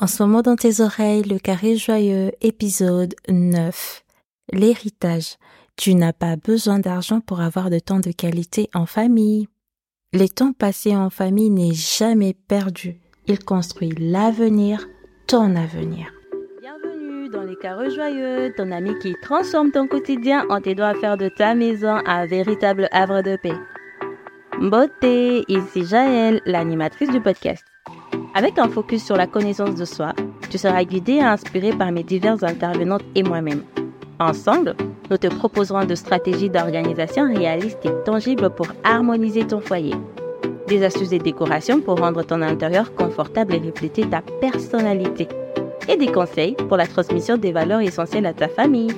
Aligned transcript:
En 0.00 0.06
ce 0.06 0.22
moment 0.22 0.42
dans 0.42 0.54
tes 0.54 0.80
oreilles, 0.80 1.24
le 1.24 1.40
carré 1.40 1.74
joyeux, 1.74 2.30
épisode 2.40 3.16
9. 3.28 4.04
L'héritage. 4.52 5.38
Tu 5.76 5.96
n'as 5.96 6.12
pas 6.12 6.36
besoin 6.36 6.78
d'argent 6.78 7.20
pour 7.20 7.40
avoir 7.40 7.68
de 7.68 7.80
temps 7.80 7.98
de 7.98 8.12
qualité 8.12 8.70
en 8.74 8.86
famille. 8.86 9.48
Les 10.12 10.28
temps 10.28 10.52
passés 10.52 10.94
en 10.94 11.10
famille 11.10 11.50
n'est 11.50 11.74
jamais 11.74 12.32
perdu. 12.32 13.00
Il 13.26 13.44
construit 13.44 13.92
l'avenir, 13.98 14.86
ton 15.26 15.56
avenir. 15.56 16.12
Bienvenue 16.60 17.28
dans 17.30 17.42
les 17.42 17.56
carrés 17.56 17.90
joyeux, 17.90 18.54
ton 18.56 18.70
ami 18.70 18.96
qui 19.00 19.16
transforme 19.20 19.72
ton 19.72 19.88
quotidien 19.88 20.46
en 20.48 20.60
t'aidant 20.60 20.86
à 20.86 20.94
faire 20.94 21.16
de 21.16 21.28
ta 21.28 21.56
maison 21.56 21.98
un 22.06 22.24
véritable 22.24 22.88
havre 22.92 23.22
de 23.22 23.36
paix. 23.36 23.58
Beauté, 24.60 25.44
ici 25.48 25.84
Jaël, 25.84 26.40
l'animatrice 26.46 27.10
du 27.10 27.20
podcast. 27.20 27.64
Avec 28.38 28.56
un 28.56 28.68
focus 28.68 29.04
sur 29.04 29.16
la 29.16 29.26
connaissance 29.26 29.74
de 29.74 29.84
soi, 29.84 30.12
tu 30.48 30.58
seras 30.58 30.84
guidé 30.84 31.14
et 31.14 31.22
inspiré 31.22 31.72
par 31.72 31.90
mes 31.90 32.04
diverses 32.04 32.44
intervenantes 32.44 33.02
et 33.16 33.24
moi-même. 33.24 33.64
Ensemble, 34.20 34.76
nous 35.10 35.16
te 35.16 35.26
proposerons 35.26 35.84
de 35.84 35.96
stratégies 35.96 36.48
d'organisation 36.48 37.26
réalistes 37.26 37.84
et 37.84 38.04
tangibles 38.04 38.50
pour 38.50 38.68
harmoniser 38.84 39.44
ton 39.44 39.58
foyer. 39.58 39.96
Des 40.68 40.84
astuces 40.84 41.10
et 41.10 41.18
décorations 41.18 41.80
pour 41.80 41.98
rendre 41.98 42.22
ton 42.22 42.40
intérieur 42.40 42.94
confortable 42.94 43.56
et 43.56 43.70
refléter 43.70 44.08
ta 44.08 44.22
personnalité. 44.40 45.26
Et 45.88 45.96
des 45.96 46.12
conseils 46.12 46.54
pour 46.68 46.76
la 46.76 46.86
transmission 46.86 47.38
des 47.38 47.50
valeurs 47.50 47.80
essentielles 47.80 48.26
à 48.26 48.34
ta 48.34 48.46
famille. 48.46 48.94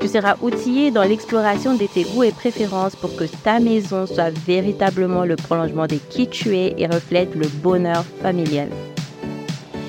Tu 0.00 0.08
seras 0.08 0.36
outillé 0.40 0.90
dans 0.90 1.02
l'exploration 1.02 1.74
de 1.74 1.86
tes 1.86 2.04
goûts 2.04 2.24
et 2.24 2.32
préférences 2.32 2.96
pour 2.96 3.14
que 3.16 3.24
ta 3.24 3.60
maison 3.60 4.06
soit 4.06 4.30
véritablement 4.30 5.24
le 5.24 5.36
prolongement 5.36 5.86
de 5.86 5.96
qui 5.96 6.26
tu 6.26 6.56
es 6.56 6.74
et 6.78 6.86
reflète 6.86 7.34
le 7.34 7.46
bonheur 7.46 8.04
familial. 8.22 8.70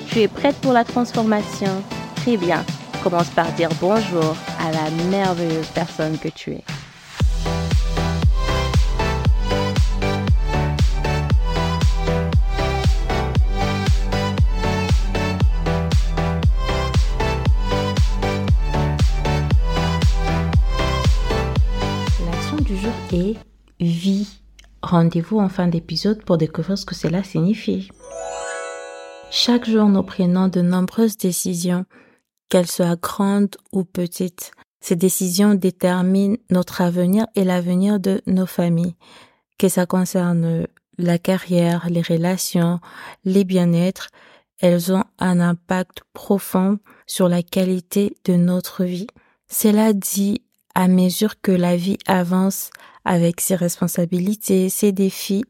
Tu 0.08 0.20
es 0.20 0.28
prête 0.28 0.56
pour 0.56 0.74
la 0.74 0.84
transformation? 0.84 1.72
Très 2.16 2.36
bien. 2.36 2.62
Commence 3.02 3.30
par 3.30 3.50
dire 3.52 3.70
bonjour 3.80 4.36
à 4.60 4.70
la 4.70 4.90
merveilleuse 5.10 5.68
personne 5.74 6.18
que 6.18 6.28
tu 6.28 6.52
es. 6.52 6.64
Et 23.12 23.36
vie. 23.80 24.28
Rendez-vous 24.82 25.38
en 25.38 25.48
fin 25.48 25.68
d'épisode 25.68 26.24
pour 26.24 26.38
découvrir 26.38 26.76
ce 26.76 26.86
que 26.86 26.94
cela 26.94 27.22
signifie. 27.22 27.88
Chaque 29.30 29.68
jour, 29.68 29.88
nous 29.88 30.02
prenons 30.02 30.48
de 30.48 30.60
nombreuses 30.60 31.16
décisions, 31.16 31.84
qu'elles 32.48 32.70
soient 32.70 32.96
grandes 32.96 33.56
ou 33.72 33.84
petites. 33.84 34.52
Ces 34.80 34.96
décisions 34.96 35.54
déterminent 35.54 36.36
notre 36.50 36.80
avenir 36.80 37.26
et 37.36 37.44
l'avenir 37.44 38.00
de 38.00 38.20
nos 38.26 38.46
familles, 38.46 38.96
que 39.58 39.68
ça 39.68 39.86
concerne 39.86 40.66
la 40.98 41.18
carrière, 41.18 41.86
les 41.88 42.02
relations, 42.02 42.80
les 43.24 43.44
bien-être, 43.44 44.08
elles 44.60 44.92
ont 44.92 45.04
un 45.18 45.40
impact 45.40 46.02
profond 46.12 46.78
sur 47.06 47.28
la 47.28 47.42
qualité 47.42 48.16
de 48.24 48.34
notre 48.34 48.84
vie. 48.84 49.06
Cela 49.48 49.92
dit, 49.92 50.42
à 50.74 50.88
mesure 50.88 51.40
que 51.40 51.52
la 51.52 51.76
vie 51.76 51.98
avance, 52.06 52.70
avec 53.04 53.40
ses 53.40 53.56
responsabilités, 53.56 54.68
ses 54.68 54.92
défis, 54.92 55.44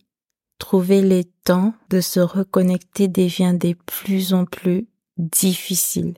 trouver 0.58 1.02
les 1.02 1.24
temps 1.44 1.74
de 1.90 2.00
se 2.00 2.20
reconnecter 2.20 3.08
devient 3.08 3.56
de 3.58 3.74
plus 3.86 4.32
en 4.32 4.44
plus 4.44 4.86
difficile. 5.16 6.14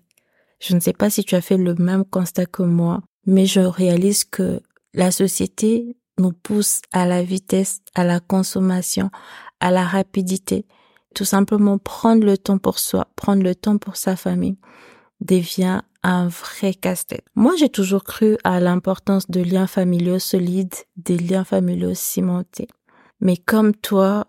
Je 0.60 0.74
ne 0.74 0.80
sais 0.80 0.92
pas 0.92 1.10
si 1.10 1.24
tu 1.24 1.34
as 1.34 1.40
fait 1.40 1.56
le 1.56 1.74
même 1.74 2.04
constat 2.04 2.46
que 2.46 2.62
moi, 2.62 3.02
mais 3.26 3.46
je 3.46 3.60
réalise 3.60 4.24
que 4.24 4.60
la 4.92 5.10
société 5.10 5.96
nous 6.18 6.32
pousse 6.32 6.80
à 6.92 7.06
la 7.06 7.22
vitesse, 7.22 7.80
à 7.94 8.04
la 8.04 8.20
consommation, 8.20 9.10
à 9.60 9.70
la 9.70 9.84
rapidité. 9.84 10.66
Tout 11.14 11.24
simplement 11.24 11.78
prendre 11.78 12.24
le 12.24 12.38
temps 12.38 12.58
pour 12.58 12.78
soi, 12.78 13.08
prendre 13.16 13.42
le 13.42 13.54
temps 13.54 13.78
pour 13.78 13.96
sa 13.96 14.16
famille 14.16 14.56
devient 15.20 15.80
un 16.04 16.28
vrai 16.28 16.74
casse-tête. 16.74 17.24
Moi, 17.34 17.54
j'ai 17.58 17.68
toujours 17.68 18.04
cru 18.04 18.36
à 18.44 18.60
l'importance 18.60 19.28
de 19.30 19.40
liens 19.40 19.66
familiaux 19.66 20.18
solides, 20.18 20.74
des 20.96 21.16
liens 21.16 21.44
familiaux 21.44 21.94
cimentés. 21.94 22.68
Mais 23.20 23.36
comme 23.36 23.74
toi, 23.74 24.26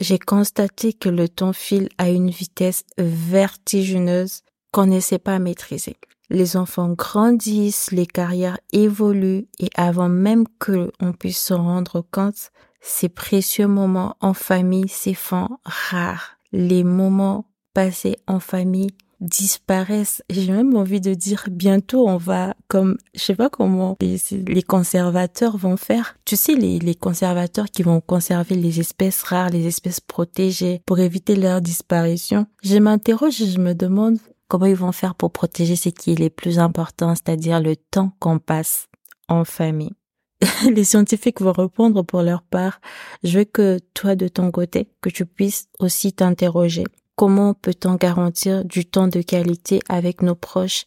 j'ai 0.00 0.18
constaté 0.18 0.92
que 0.92 1.08
le 1.08 1.28
temps 1.28 1.52
file 1.52 1.88
à 1.98 2.10
une 2.10 2.30
vitesse 2.30 2.84
vertigineuse 2.98 4.42
qu'on 4.72 4.86
ne 4.86 5.00
sait 5.00 5.20
pas 5.20 5.38
maîtriser. 5.38 5.96
Les 6.30 6.56
enfants 6.56 6.88
grandissent, 6.88 7.92
les 7.92 8.06
carrières 8.06 8.58
évoluent 8.72 9.46
et 9.60 9.70
avant 9.76 10.08
même 10.08 10.46
que 10.58 10.90
on 11.00 11.12
puisse 11.12 11.38
se 11.38 11.54
rendre 11.54 12.04
compte, 12.10 12.50
ces 12.80 13.08
précieux 13.08 13.68
moments 13.68 14.16
en 14.20 14.34
famille 14.34 14.88
se 14.88 15.14
font 15.14 15.48
rares. 15.64 16.38
Les 16.52 16.82
moments 16.82 17.46
passés 17.72 18.16
en 18.26 18.40
famille 18.40 18.96
disparaissent. 19.20 20.22
J'ai 20.30 20.50
même 20.50 20.76
envie 20.76 21.00
de 21.00 21.14
dire 21.14 21.44
bientôt 21.50 22.08
on 22.08 22.16
va 22.16 22.54
comme 22.68 22.96
je 23.14 23.20
sais 23.20 23.34
pas 23.34 23.48
comment 23.48 23.96
les, 24.00 24.62
conservateurs 24.62 25.56
vont 25.56 25.76
faire. 25.76 26.16
Tu 26.24 26.36
sais 26.36 26.54
les, 26.54 26.78
les 26.78 26.94
conservateurs 26.94 27.66
qui 27.66 27.82
vont 27.82 28.00
conserver 28.00 28.54
les 28.54 28.80
espèces 28.80 29.22
rares, 29.22 29.50
les 29.50 29.66
espèces 29.66 30.00
protégées 30.00 30.82
pour 30.86 30.98
éviter 30.98 31.36
leur 31.36 31.60
disparition. 31.60 32.46
Je 32.62 32.76
m'interroge 32.78 33.40
et 33.40 33.46
je 33.46 33.58
me 33.58 33.74
demande 33.74 34.18
comment 34.48 34.66
ils 34.66 34.76
vont 34.76 34.92
faire 34.92 35.14
pour 35.14 35.32
protéger 35.32 35.76
ce 35.76 35.88
qui 35.88 36.12
est 36.12 36.18
le 36.18 36.30
plus 36.30 36.58
important, 36.58 37.14
c'est-à-dire 37.14 37.60
le 37.60 37.76
temps 37.76 38.12
qu'on 38.18 38.38
passe 38.38 38.88
en 39.28 39.44
famille. 39.44 39.92
les 40.70 40.84
scientifiques 40.84 41.40
vont 41.40 41.52
répondre 41.52 42.02
pour 42.02 42.22
leur 42.22 42.42
part. 42.42 42.80
Je 43.22 43.38
veux 43.38 43.44
que 43.44 43.78
toi 43.94 44.14
de 44.16 44.28
ton 44.28 44.50
côté, 44.50 44.88
que 45.00 45.10
tu 45.10 45.26
puisses 45.26 45.68
aussi 45.78 46.12
t'interroger. 46.12 46.84
Comment 47.16 47.54
peut-on 47.54 47.94
garantir 47.94 48.64
du 48.64 48.84
temps 48.86 49.06
de 49.06 49.22
qualité 49.22 49.80
avec 49.88 50.20
nos 50.20 50.34
proches, 50.34 50.84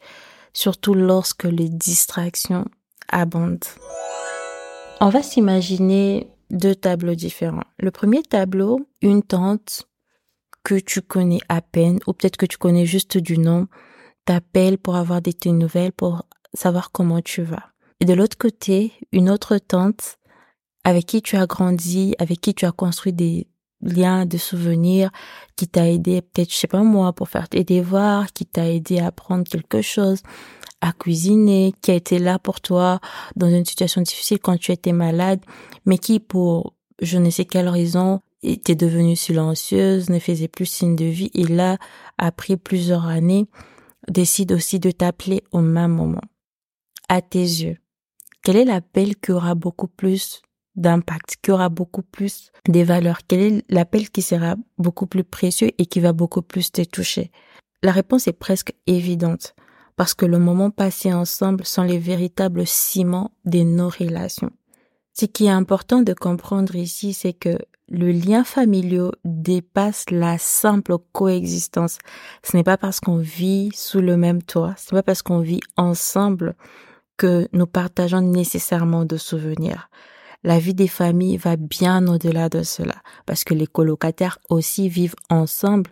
surtout 0.51 0.93
lorsque 0.93 1.45
les 1.45 1.69
distractions 1.69 2.65
abondent? 3.07 3.63
On 4.99 5.09
va 5.09 5.23
s'imaginer 5.23 6.29
deux 6.49 6.75
tableaux 6.75 7.15
différents. 7.15 7.63
Le 7.79 7.91
premier 7.91 8.23
tableau, 8.23 8.79
une 9.01 9.23
tante 9.23 9.87
que 10.63 10.75
tu 10.75 11.01
connais 11.01 11.39
à 11.47 11.61
peine, 11.61 11.99
ou 12.07 12.13
peut-être 12.13 12.35
que 12.35 12.45
tu 12.45 12.57
connais 12.57 12.85
juste 12.85 13.17
du 13.17 13.37
nom, 13.37 13.67
t'appelle 14.25 14.77
pour 14.77 14.97
avoir 14.97 15.21
des 15.21 15.33
nouvelles, 15.45 15.93
pour 15.93 16.25
savoir 16.53 16.91
comment 16.91 17.21
tu 17.21 17.41
vas. 17.41 17.71
Et 18.01 18.05
de 18.05 18.13
l'autre 18.13 18.37
côté, 18.37 18.91
une 19.13 19.29
autre 19.29 19.57
tante 19.59 20.17
avec 20.83 21.05
qui 21.05 21.21
tu 21.21 21.37
as 21.37 21.47
grandi, 21.47 22.15
avec 22.19 22.41
qui 22.41 22.53
tu 22.53 22.65
as 22.65 22.71
construit 22.71 23.13
des, 23.13 23.47
lien 23.81 24.25
de 24.25 24.37
souvenirs 24.37 25.11
qui 25.55 25.67
t'a 25.67 25.89
aidé 25.89 26.21
peut-être 26.21 26.51
je 26.51 26.57
sais 26.57 26.67
pas 26.67 26.83
moi 26.83 27.13
pour 27.13 27.29
faire 27.29 27.47
tes 27.47 27.63
devoirs 27.63 28.31
qui 28.33 28.45
t'a 28.45 28.69
aidé 28.71 28.99
à 28.99 29.07
apprendre 29.07 29.43
quelque 29.47 29.81
chose 29.81 30.21
à 30.81 30.93
cuisiner 30.93 31.73
qui 31.81 31.91
a 31.91 31.95
été 31.95 32.19
là 32.19 32.39
pour 32.39 32.61
toi 32.61 32.99
dans 33.35 33.49
une 33.49 33.65
situation 33.65 34.01
difficile 34.01 34.39
quand 34.39 34.57
tu 34.57 34.71
étais 34.71 34.93
malade 34.93 35.41
mais 35.85 35.97
qui 35.97 36.19
pour 36.19 36.73
je 37.01 37.17
ne 37.17 37.29
sais 37.29 37.45
quelle 37.45 37.69
raison 37.69 38.21
était 38.41 38.75
devenue 38.75 39.15
silencieuse 39.15 40.09
ne 40.09 40.19
faisait 40.19 40.47
plus 40.47 40.65
signe 40.65 40.95
de 40.95 41.05
vie 41.05 41.31
et 41.33 41.45
là 41.45 41.77
après 42.17 42.57
plusieurs 42.57 43.05
années 43.05 43.47
décide 44.09 44.53
aussi 44.53 44.79
de 44.79 44.91
t'appeler 44.91 45.43
au 45.51 45.59
même 45.59 45.91
moment. 45.91 46.21
À 47.09 47.21
tes 47.21 47.39
yeux 47.39 47.77
quel 48.43 48.55
est 48.55 48.65
l'appel 48.65 49.15
qui 49.17 49.31
aura 49.31 49.55
beaucoup 49.55 49.87
plus 49.87 50.41
d'impact, 50.77 51.37
qui 51.41 51.51
aura 51.51 51.69
beaucoup 51.69 52.03
plus 52.03 52.51
des 52.69 52.83
valeurs 52.83 53.19
Quel 53.27 53.39
est 53.39 53.65
l'appel 53.69 54.09
qui 54.09 54.21
sera 54.21 54.55
beaucoup 54.77 55.07
plus 55.07 55.23
précieux 55.23 55.71
et 55.77 55.85
qui 55.85 55.99
va 55.99 56.13
beaucoup 56.13 56.41
plus 56.41 56.71
te 56.71 56.83
toucher? 56.83 57.31
La 57.83 57.91
réponse 57.91 58.27
est 58.27 58.33
presque 58.33 58.73
évidente 58.85 59.55
parce 59.95 60.13
que 60.13 60.25
le 60.25 60.39
moment 60.39 60.69
passé 60.69 61.11
ensemble 61.11 61.65
sont 61.65 61.83
les 61.83 61.97
véritables 61.97 62.65
ciments 62.65 63.31
de 63.45 63.59
nos 63.59 63.89
relations. 63.89 64.51
Ce 65.13 65.25
qui 65.25 65.47
est 65.47 65.51
important 65.51 66.03
de 66.03 66.13
comprendre 66.13 66.75
ici, 66.75 67.13
c'est 67.13 67.33
que 67.33 67.57
le 67.89 68.11
lien 68.11 68.43
familial 68.43 69.11
dépasse 69.25 70.05
la 70.11 70.37
simple 70.37 70.97
coexistence. 71.13 71.97
Ce 72.43 72.55
n'est 72.55 72.63
pas 72.63 72.77
parce 72.77 72.99
qu'on 72.99 73.17
vit 73.17 73.71
sous 73.73 74.01
le 74.01 74.17
même 74.17 74.43
toit, 74.43 74.75
ce 74.77 74.93
n'est 74.93 74.99
pas 74.99 75.03
parce 75.03 75.23
qu'on 75.23 75.39
vit 75.39 75.61
ensemble 75.75 76.55
que 77.17 77.47
nous 77.53 77.65
partageons 77.65 78.21
nécessairement 78.21 79.05
de 79.05 79.17
souvenirs 79.17 79.89
la 80.43 80.59
vie 80.59 80.73
des 80.73 80.87
familles 80.87 81.37
va 81.37 81.55
bien 81.55 82.07
au-delà 82.07 82.49
de 82.49 82.63
cela, 82.63 82.95
parce 83.25 83.43
que 83.43 83.53
les 83.53 83.67
colocataires 83.67 84.39
aussi 84.49 84.89
vivent 84.89 85.15
ensemble, 85.29 85.91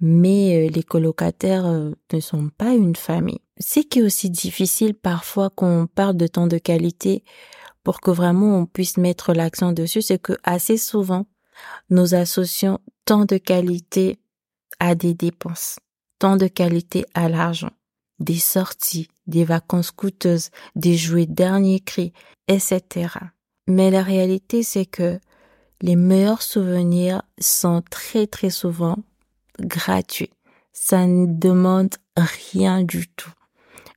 mais 0.00 0.66
euh, 0.66 0.70
les 0.70 0.82
colocataires 0.82 1.66
euh, 1.66 1.92
ne 2.12 2.20
sont 2.20 2.50
pas 2.56 2.74
une 2.74 2.96
famille. 2.96 3.40
Ce 3.60 3.80
qui 3.80 4.00
est 4.00 4.02
aussi 4.02 4.30
difficile 4.30 4.94
parfois 4.94 5.50
qu'on 5.50 5.86
parle 5.86 6.16
de 6.16 6.26
temps 6.26 6.48
de 6.48 6.58
qualité 6.58 7.22
pour 7.84 8.00
que 8.00 8.10
vraiment 8.10 8.58
on 8.58 8.66
puisse 8.66 8.96
mettre 8.96 9.32
l'accent 9.32 9.72
dessus, 9.72 10.02
c'est 10.02 10.18
que 10.18 10.34
assez 10.42 10.76
souvent, 10.76 11.26
nous 11.90 12.14
associons 12.14 12.80
temps 13.04 13.24
de 13.24 13.36
qualité 13.36 14.18
à 14.80 14.94
des 14.94 15.14
dépenses, 15.14 15.78
temps 16.18 16.36
de 16.36 16.48
qualité 16.48 17.04
à 17.14 17.28
l'argent, 17.28 17.72
des 18.18 18.38
sorties, 18.38 19.08
des 19.26 19.44
vacances 19.44 19.90
coûteuses, 19.90 20.50
des 20.74 20.96
jouets 20.96 21.26
dernier 21.26 21.80
cri, 21.80 22.12
etc. 22.48 23.08
Mais 23.66 23.90
la 23.90 24.02
réalité, 24.02 24.62
c'est 24.62 24.86
que 24.86 25.18
les 25.80 25.96
meilleurs 25.96 26.42
souvenirs 26.42 27.22
sont 27.40 27.82
très 27.90 28.26
très 28.26 28.50
souvent 28.50 28.96
gratuits. 29.60 30.30
Ça 30.72 31.06
ne 31.06 31.26
demande 31.26 31.94
rien 32.16 32.82
du 32.82 33.08
tout. 33.08 33.32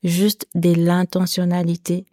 Juste 0.03 0.47
de 0.55 0.73
l'intentionnalité, 0.73 2.05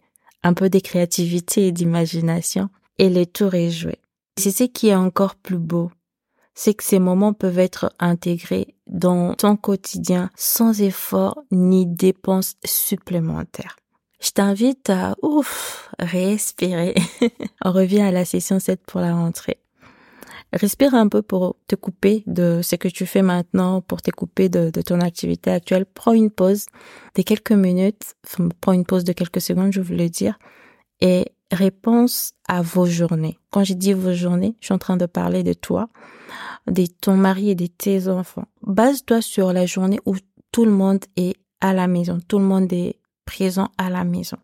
un 0.43 0.53
peu 0.53 0.69
de 0.69 0.79
créativité 0.79 1.67
et 1.67 1.71
d'imagination 1.71 2.69
et 2.97 3.09
le 3.09 3.25
tour 3.25 3.55
est 3.55 3.71
joué. 3.71 3.99
C'est 4.37 4.51
ce 4.51 4.63
qui 4.63 4.89
est 4.89 4.95
encore 4.95 5.35
plus 5.35 5.57
beau. 5.57 5.91
C'est 6.55 6.73
que 6.73 6.83
ces 6.83 6.99
moments 6.99 7.33
peuvent 7.33 7.59
être 7.59 7.91
intégrés 7.99 8.75
dans 8.87 9.33
ton 9.33 9.55
quotidien 9.55 10.29
sans 10.35 10.81
effort 10.81 11.41
ni 11.51 11.87
dépenses 11.87 12.55
supplémentaires. 12.63 13.77
Je 14.23 14.31
t'invite 14.31 14.89
à, 14.89 15.15
ouf, 15.21 15.91
respirer. 15.99 16.95
On 17.65 17.73
revient 17.73 18.01
à 18.01 18.11
la 18.11 18.23
session 18.23 18.57
7 18.57 18.79
pour 18.85 19.01
la 19.01 19.13
rentrée. 19.13 19.57
Respire 20.53 20.93
un 20.93 21.09
peu 21.09 21.21
pour 21.21 21.57
te 21.67 21.75
couper 21.75 22.23
de 22.25 22.61
ce 22.63 22.77
que 22.77 22.87
tu 22.87 23.05
fais 23.05 23.21
maintenant, 23.21 23.81
pour 23.81 24.01
te 24.01 24.11
couper 24.11 24.47
de, 24.47 24.69
ton 24.81 25.01
activité 25.01 25.51
actuelle. 25.51 25.85
Prends 25.85 26.13
une 26.13 26.29
pause 26.29 26.67
de 27.15 27.21
quelques 27.21 27.51
minutes, 27.51 28.15
prends 28.61 28.71
une 28.71 28.85
pause 28.85 29.03
de 29.03 29.11
quelques 29.11 29.41
secondes, 29.41 29.73
je 29.73 29.81
voulais 29.81 30.09
dire, 30.09 30.39
et 31.01 31.33
réponse 31.51 32.31
à 32.47 32.61
vos 32.61 32.85
journées. 32.85 33.39
Quand 33.49 33.65
j'ai 33.65 33.75
dit 33.75 33.91
vos 33.91 34.13
journées, 34.13 34.55
je 34.61 34.67
suis 34.67 34.73
en 34.73 34.79
train 34.79 34.95
de 34.95 35.05
parler 35.05 35.43
de 35.43 35.53
toi, 35.53 35.89
de 36.67 36.85
ton 36.85 37.17
mari 37.17 37.49
et 37.49 37.55
de 37.55 37.67
tes 37.67 38.07
enfants. 38.07 38.45
Base-toi 38.61 39.21
sur 39.21 39.51
la 39.51 39.65
journée 39.65 39.99
où 40.05 40.15
tout 40.53 40.63
le 40.63 40.71
monde 40.71 41.03
est 41.17 41.35
à 41.59 41.73
la 41.73 41.87
maison, 41.87 42.19
tout 42.25 42.39
le 42.39 42.45
monde 42.45 42.71
est 42.71 42.97
présent 43.25 43.69
à 43.77 43.89
la 43.89 44.03
maison 44.03 44.37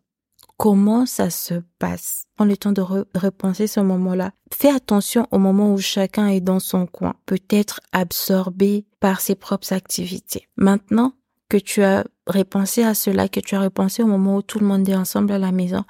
comment 0.60 1.06
ça 1.06 1.30
se 1.30 1.54
passe? 1.78 2.26
Prends 2.36 2.44
le 2.44 2.54
temps 2.54 2.72
de 2.72 2.82
repenser 2.82 3.66
ce 3.66 3.80
moment-là. 3.80 4.32
Fais 4.52 4.68
attention 4.68 5.26
au 5.30 5.38
moment 5.38 5.72
où 5.72 5.78
chacun 5.78 6.28
est 6.28 6.42
dans 6.42 6.60
son 6.60 6.86
coin, 6.86 7.14
peut-être 7.24 7.80
absorbé 7.92 8.84
par 9.00 9.22
ses 9.22 9.36
propres 9.36 9.72
activités. 9.72 10.48
Maintenant 10.58 11.14
que 11.48 11.56
tu 11.56 11.82
as 11.82 12.04
repensé 12.26 12.82
à 12.82 12.92
cela, 12.92 13.26
que 13.26 13.40
tu 13.40 13.54
as 13.54 13.62
repensé 13.62 14.02
au 14.02 14.06
moment 14.06 14.36
où 14.36 14.42
tout 14.42 14.58
le 14.58 14.66
monde 14.66 14.86
est 14.86 14.94
ensemble 14.94 15.32
à 15.32 15.38
la 15.38 15.50
maison 15.50 15.84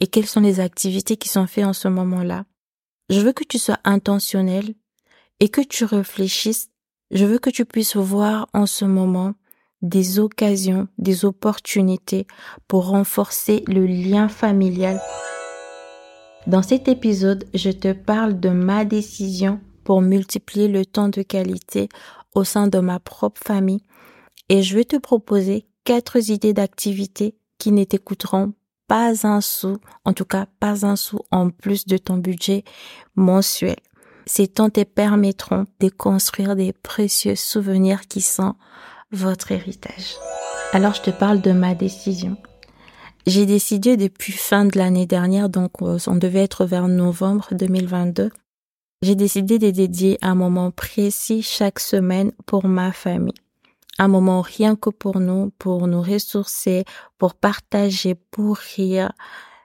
et 0.00 0.06
quelles 0.06 0.26
sont 0.26 0.40
les 0.40 0.58
activités 0.58 1.18
qui 1.18 1.28
sont 1.28 1.46
faites 1.46 1.66
en 1.66 1.74
ce 1.74 1.88
moment-là, 1.88 2.46
je 3.10 3.20
veux 3.20 3.34
que 3.34 3.44
tu 3.44 3.58
sois 3.58 3.78
intentionnel 3.84 4.74
et 5.38 5.50
que 5.50 5.60
tu 5.60 5.84
réfléchisses. 5.84 6.70
Je 7.10 7.26
veux 7.26 7.38
que 7.38 7.50
tu 7.50 7.66
puisses 7.66 7.96
voir 7.96 8.48
en 8.54 8.64
ce 8.64 8.86
moment 8.86 9.34
des 9.84 10.18
occasions, 10.18 10.88
des 10.98 11.24
opportunités 11.24 12.26
pour 12.66 12.88
renforcer 12.88 13.62
le 13.68 13.86
lien 13.86 14.28
familial. 14.28 15.00
Dans 16.46 16.62
cet 16.62 16.88
épisode, 16.88 17.44
je 17.54 17.70
te 17.70 17.92
parle 17.92 18.40
de 18.40 18.48
ma 18.48 18.84
décision 18.84 19.60
pour 19.84 20.00
multiplier 20.00 20.68
le 20.68 20.86
temps 20.86 21.10
de 21.10 21.22
qualité 21.22 21.88
au 22.34 22.44
sein 22.44 22.66
de 22.66 22.78
ma 22.78 22.98
propre 22.98 23.40
famille 23.44 23.82
et 24.48 24.62
je 24.62 24.74
vais 24.74 24.84
te 24.84 24.96
proposer 24.96 25.66
quatre 25.84 26.16
idées 26.30 26.54
d'activités 26.54 27.36
qui 27.58 27.70
ne 27.70 27.84
t'écouteront 27.84 28.54
pas 28.88 29.26
un 29.26 29.40
sou, 29.42 29.76
en 30.04 30.14
tout 30.14 30.24
cas 30.24 30.46
pas 30.60 30.86
un 30.86 30.96
sou 30.96 31.20
en 31.30 31.50
plus 31.50 31.86
de 31.86 31.98
ton 31.98 32.16
budget 32.16 32.64
mensuel. 33.16 33.76
Ces 34.26 34.48
temps 34.48 34.70
te 34.70 34.82
permettront 34.82 35.66
de 35.80 35.90
construire 35.90 36.56
des 36.56 36.72
précieux 36.72 37.36
souvenirs 37.36 38.06
qui 38.08 38.22
sont 38.22 38.54
votre 39.14 39.52
héritage. 39.52 40.16
Alors 40.72 40.94
je 40.94 41.02
te 41.02 41.10
parle 41.10 41.40
de 41.40 41.52
ma 41.52 41.74
décision. 41.74 42.36
J'ai 43.26 43.46
décidé 43.46 43.96
depuis 43.96 44.32
fin 44.32 44.66
de 44.66 44.76
l'année 44.76 45.06
dernière, 45.06 45.48
donc 45.48 45.70
euh, 45.80 45.98
on 46.06 46.16
devait 46.16 46.42
être 46.42 46.66
vers 46.66 46.88
novembre 46.88 47.48
2022. 47.52 48.30
J'ai 49.00 49.14
décidé 49.14 49.58
de 49.58 49.70
dédier 49.70 50.18
un 50.20 50.34
moment 50.34 50.70
précis 50.70 51.42
chaque 51.42 51.78
semaine 51.78 52.32
pour 52.46 52.66
ma 52.66 52.92
famille. 52.92 53.34
Un 53.98 54.08
moment 54.08 54.42
rien 54.42 54.76
que 54.76 54.90
pour 54.90 55.20
nous, 55.20 55.52
pour 55.58 55.86
nous 55.86 56.02
ressourcer, 56.02 56.84
pour 57.16 57.34
partager, 57.34 58.14
pour 58.14 58.56
rire. 58.56 59.12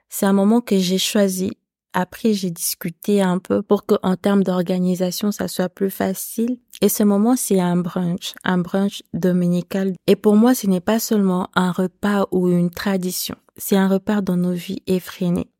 C'est 0.08 0.26
un 0.26 0.32
moment 0.32 0.60
que 0.60 0.78
j'ai 0.78 0.98
choisi 0.98 1.52
après, 1.92 2.34
j'ai 2.34 2.50
discuté 2.50 3.20
un 3.20 3.38
peu 3.38 3.62
pour 3.62 3.84
que, 3.84 3.96
en 4.02 4.16
termes 4.16 4.44
d'organisation, 4.44 5.32
ça 5.32 5.48
soit 5.48 5.68
plus 5.68 5.90
facile. 5.90 6.58
Et 6.82 6.88
ce 6.88 7.02
moment, 7.02 7.34
c'est 7.36 7.60
un 7.60 7.76
brunch, 7.76 8.34
un 8.44 8.58
brunch 8.58 9.02
dominical. 9.12 9.94
Et 10.06 10.16
pour 10.16 10.36
moi, 10.36 10.54
ce 10.54 10.68
n'est 10.68 10.80
pas 10.80 11.00
seulement 11.00 11.48
un 11.54 11.72
repas 11.72 12.26
ou 12.30 12.48
une 12.48 12.70
tradition. 12.70 13.34
C'est 13.56 13.76
un 13.76 13.88
repas 13.88 14.20
dans 14.20 14.36
nos 14.36 14.52
vies 14.52 14.82
effrénées. 14.86 15.50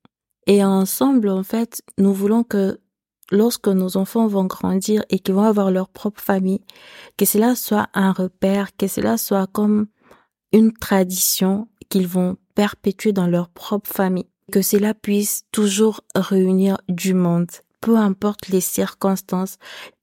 Et 0.47 0.65
ensemble, 0.65 1.29
en 1.29 1.43
fait, 1.43 1.83
nous 1.99 2.15
voulons 2.15 2.45
que 2.45 2.81
lorsque 3.33 3.69
nos 3.69 3.97
enfants 3.97 4.27
vont 4.27 4.45
grandir 4.45 5.05
et 5.11 5.19
qu'ils 5.19 5.35
vont 5.35 5.43
avoir 5.43 5.71
leur 5.71 5.89
propre 5.89 6.21
famille, 6.21 6.63
que 7.17 7.25
cela 7.25 7.57
soit 7.57 7.89
un 7.95 8.13
repère, 8.13 8.77
que 8.77 8.87
cela 8.87 9.19
soit 9.19 9.47
comme 9.49 9.87
une 10.53 10.73
tradition 10.73 11.69
qu'ils 11.89 12.09
vont 12.09 12.37
perpétuer 12.55 13.13
dans 13.13 13.27
leur 13.27 13.49
propre 13.49 13.91
famille 13.91 14.30
que 14.51 14.63
cela 14.63 14.95
puisse 14.95 15.45
toujours 15.53 16.03
réunir 16.15 16.79
du 16.89 17.15
monde, 17.15 17.51
peu 17.81 17.97
importe 17.97 18.49
les 18.49 18.61
circonstances, 18.61 19.57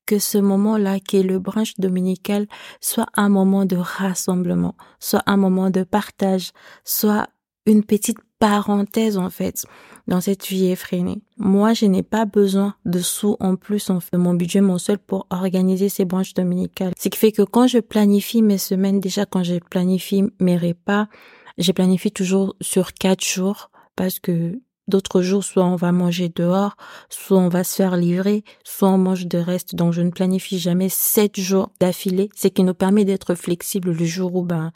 que 0.05 0.19
ce 0.19 0.37
moment-là, 0.37 0.99
qui 0.99 1.17
est 1.17 1.23
le 1.23 1.37
branche 1.37 1.73
dominical, 1.77 2.47
soit 2.79 3.07
un 3.15 3.29
moment 3.29 3.65
de 3.65 3.75
rassemblement, 3.75 4.75
soit 4.99 5.21
un 5.27 5.37
moment 5.37 5.69
de 5.69 5.83
partage, 5.83 6.51
soit 6.85 7.27
une 7.65 7.83
petite 7.83 8.17
parenthèse 8.39 9.17
en 9.17 9.29
fait 9.29 9.65
dans 10.07 10.21
cette 10.21 10.47
vie 10.47 10.67
effrénée. 10.67 11.21
Moi, 11.37 11.73
je 11.73 11.85
n'ai 11.85 12.03
pas 12.03 12.25
besoin 12.25 12.75
de 12.85 12.99
sous 12.99 13.35
en 13.39 13.55
plus 13.55 13.89
en 13.89 13.99
fait, 13.99 14.17
mon 14.17 14.33
budget 14.33 14.61
mon 14.61 14.77
seul 14.77 14.97
pour 14.97 15.27
organiser 15.29 15.89
ces 15.89 16.05
branches 16.05 16.33
dominicales. 16.33 16.93
Ce 16.97 17.09
qui 17.09 17.17
fait 17.17 17.33
que 17.33 17.41
quand 17.41 17.67
je 17.67 17.79
planifie 17.79 18.41
mes 18.41 18.57
semaines, 18.57 18.99
déjà 18.99 19.25
quand 19.25 19.43
je 19.43 19.55
planifie 19.55 20.23
mes 20.39 20.57
repas, 20.57 21.07
je 21.57 21.71
planifie 21.71 22.11
toujours 22.11 22.55
sur 22.61 22.93
quatre 22.93 23.25
jours 23.25 23.69
parce 23.97 24.19
que 24.19 24.61
d'autres 24.87 25.21
jours, 25.21 25.43
soit 25.43 25.65
on 25.65 25.75
va 25.75 25.91
manger 25.91 26.29
dehors, 26.29 26.77
soit 27.09 27.39
on 27.39 27.49
va 27.49 27.65
se 27.65 27.75
faire 27.75 27.97
livrer, 27.97 28.45
soit 28.63 28.89
on 28.89 28.97
mange 28.97 29.27
de 29.27 29.37
reste. 29.37 29.75
Donc, 29.75 29.91
je 29.91 30.01
ne 30.01 30.11
planifie 30.11 30.59
jamais 30.59 30.87
sept 30.87 31.37
jours 31.37 31.71
d'affilée, 31.81 32.29
ce 32.35 32.47
qui 32.47 32.63
nous 32.63 32.73
permet 32.73 33.03
d'être 33.03 33.35
flexible 33.35 33.91
le 33.91 34.05
jour 34.05 34.35
où, 34.35 34.43
ben, 34.43 34.71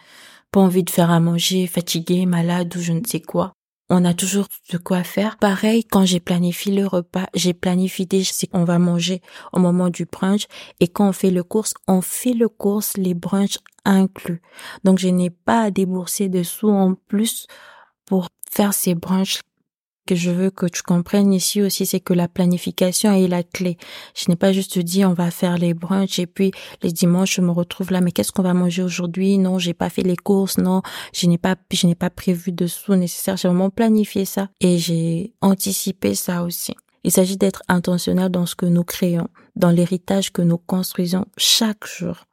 pas 0.52 0.60
envie 0.60 0.84
de 0.84 0.90
faire 0.90 1.12
à 1.12 1.22
manger, 1.22 1.66
fatigué, 1.68 2.26
malade 2.26 2.76
ou 2.76 2.82
je 2.82 2.92
ne 2.92 3.06
sais 3.06 3.22
quoi. 3.22 3.54
On 3.94 4.06
a 4.06 4.14
toujours 4.14 4.48
de 4.72 4.78
quoi 4.78 5.04
faire. 5.04 5.38
Pareil, 5.38 5.84
quand 5.84 6.06
j'ai 6.06 6.22
planifié 6.22 6.74
le 6.74 6.88
repas, 6.88 7.28
j'ai 7.34 7.54
planifié 7.54 8.24
ce 8.24 8.46
qu'on 8.46 8.64
va 8.64 8.80
manger 8.80 9.22
au 9.52 9.60
moment 9.60 9.90
du 9.90 10.06
brunch. 10.06 10.48
Et 10.80 10.88
quand 10.88 11.10
on 11.10 11.12
fait 11.12 11.30
le 11.30 11.44
course, 11.44 11.74
on 11.90 12.00
fait 12.00 12.34
le 12.34 12.48
course, 12.48 12.96
les 12.96 13.14
brunchs 13.14 13.60
inclus. 13.84 14.42
Donc, 14.86 14.98
je 14.98 15.10
n'ai 15.10 15.30
pas 15.30 15.64
à 15.64 15.72
débourser 15.72 16.30
de 16.30 16.42
sous 16.42 16.70
en 16.70 16.96
plus 16.96 17.48
pour 18.06 18.30
faire 18.54 18.74
ces 18.74 18.96
branches 18.96 19.40
que 20.08 20.16
je 20.16 20.32
veux 20.32 20.50
que 20.50 20.66
tu 20.66 20.82
comprennes 20.82 21.32
ici 21.32 21.62
aussi, 21.62 21.86
c'est 21.86 22.00
que 22.00 22.14
la 22.14 22.28
planification 22.28 23.14
est 23.14 23.28
la 23.28 23.44
clé. 23.44 23.78
Je 24.16 24.30
n'ai 24.30 24.36
pas 24.36 24.52
juste 24.52 24.80
dit 24.80 25.06
on 25.06 25.14
va 25.14 25.32
faire 25.32 25.58
les 25.58 25.74
brunchs 25.74 26.20
et 26.20 26.26
puis 26.28 26.52
les 26.82 26.92
dimanches 26.92 27.36
je 27.36 27.42
me 27.42 27.52
retrouve 27.52 27.92
là. 27.92 28.02
Mais 28.02 28.12
qu'est-ce 28.12 28.32
qu'on 28.32 28.42
va 28.42 28.54
manger 28.54 28.84
aujourd'hui? 28.84 29.38
Non, 29.38 29.60
j'ai 29.60 29.74
pas 29.74 29.90
fait 29.90 30.02
les 30.02 30.18
courses. 30.18 30.58
Non, 30.58 30.82
je 31.14 31.28
n'ai 31.28 31.38
pas, 31.38 31.56
je 31.72 31.88
n'ai 31.88 31.96
pas 31.96 32.10
prévu 32.10 32.52
de 32.52 32.68
sous 32.68 32.96
nécessaires. 32.96 33.38
J'ai 33.38 33.48
vraiment 33.48 33.70
planifié 33.70 34.26
ça 34.26 34.50
et 34.60 34.80
j'ai 34.80 35.34
anticipé 35.42 36.16
ça 36.16 36.44
aussi. 36.44 36.74
Il 37.04 37.12
s'agit 37.12 37.38
d'être 37.38 37.64
intentionnel 37.68 38.30
dans 38.30 38.46
ce 38.46 38.56
que 38.56 38.66
nous 38.66 38.84
créons, 38.84 39.28
dans 39.56 39.72
l'héritage 39.72 40.32
que 40.32 40.42
nous 40.42 40.58
construisons 40.58 41.26
chaque 41.38 41.88
jour 41.88 42.26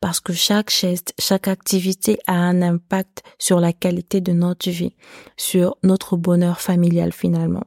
parce 0.00 0.20
que 0.20 0.32
chaque 0.32 0.70
geste, 0.70 1.14
chaque 1.18 1.48
activité 1.48 2.18
a 2.26 2.34
un 2.34 2.62
impact 2.62 3.22
sur 3.38 3.60
la 3.60 3.72
qualité 3.72 4.20
de 4.20 4.32
notre 4.32 4.70
vie, 4.70 4.94
sur 5.36 5.76
notre 5.82 6.16
bonheur 6.16 6.60
familial 6.60 7.12
finalement. 7.12 7.64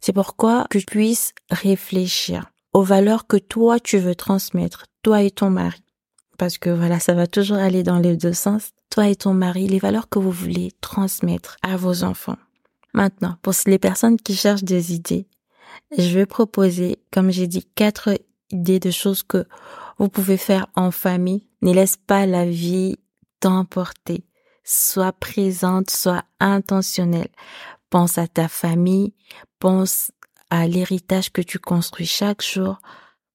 C'est 0.00 0.12
pourquoi 0.12 0.66
que 0.70 0.78
tu 0.78 0.86
puisses 0.86 1.34
réfléchir 1.50 2.50
aux 2.72 2.82
valeurs 2.82 3.26
que 3.26 3.36
toi 3.36 3.80
tu 3.80 3.98
veux 3.98 4.14
transmettre, 4.14 4.86
toi 5.02 5.22
et 5.22 5.30
ton 5.30 5.50
mari. 5.50 5.82
Parce 6.38 6.58
que 6.58 6.70
voilà, 6.70 6.98
ça 6.98 7.14
va 7.14 7.26
toujours 7.26 7.58
aller 7.58 7.82
dans 7.82 7.98
les 7.98 8.16
deux 8.16 8.32
sens. 8.32 8.70
Toi 8.90 9.08
et 9.08 9.16
ton 9.16 9.32
mari, 9.32 9.68
les 9.68 9.78
valeurs 9.78 10.08
que 10.08 10.18
vous 10.18 10.30
voulez 10.30 10.72
transmettre 10.80 11.56
à 11.62 11.76
vos 11.76 12.04
enfants. 12.04 12.36
Maintenant, 12.94 13.36
pour 13.42 13.54
les 13.66 13.78
personnes 13.78 14.16
qui 14.16 14.34
cherchent 14.34 14.64
des 14.64 14.92
idées, 14.92 15.26
je 15.96 16.18
vais 16.18 16.26
proposer, 16.26 16.98
comme 17.10 17.30
j'ai 17.30 17.46
dit, 17.46 17.66
quatre 17.74 18.18
idées 18.50 18.80
de 18.80 18.90
choses 18.90 19.22
que 19.22 19.46
vous 20.02 20.08
pouvez 20.08 20.36
faire 20.36 20.66
en 20.74 20.90
famille. 20.90 21.46
Ne 21.62 21.72
laisse 21.72 21.96
pas 21.96 22.26
la 22.26 22.44
vie 22.44 22.96
t'emporter. 23.38 24.24
Sois 24.64 25.12
présente, 25.12 25.90
sois 25.90 26.24
intentionnelle. 26.40 27.28
Pense 27.88 28.18
à 28.18 28.26
ta 28.26 28.48
famille, 28.48 29.14
pense 29.60 30.10
à 30.50 30.66
l'héritage 30.66 31.30
que 31.30 31.40
tu 31.40 31.60
construis 31.60 32.06
chaque 32.06 32.42
jour. 32.42 32.80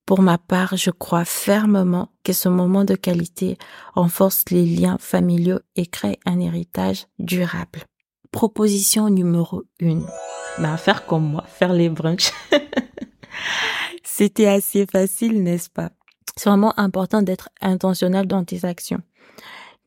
Pour 0.06 0.22
ma 0.22 0.38
part, 0.38 0.76
je 0.76 0.92
crois 0.92 1.24
fermement 1.24 2.10
que 2.26 2.34
ce 2.34 2.50
moment 2.50 2.84
de 2.84 2.96
qualité 2.96 3.58
renforce 3.96 4.44
les 4.52 4.66
liens 4.66 4.98
familiaux 5.00 5.60
et 5.78 5.86
crée 5.86 6.20
un 6.26 6.42
héritage 6.42 7.06
durable. 7.18 7.86
Proposition 8.32 9.10
numéro 9.10 9.64
une. 9.80 10.06
Ben, 10.60 10.76
faire 10.76 11.06
comme 11.06 11.30
moi, 11.32 11.46
faire 11.48 11.72
les 11.72 11.88
brunchs. 11.88 12.34
C'était 14.04 14.48
assez 14.48 14.86
facile, 14.86 15.44
n'est-ce 15.44 15.70
pas? 15.70 15.92
C'est 16.38 16.50
vraiment 16.50 16.74
important 16.80 17.22
d'être 17.22 17.50
intentionnel 17.62 18.28
dans 18.28 18.46
tes 18.46 18.64
actions 18.64 19.02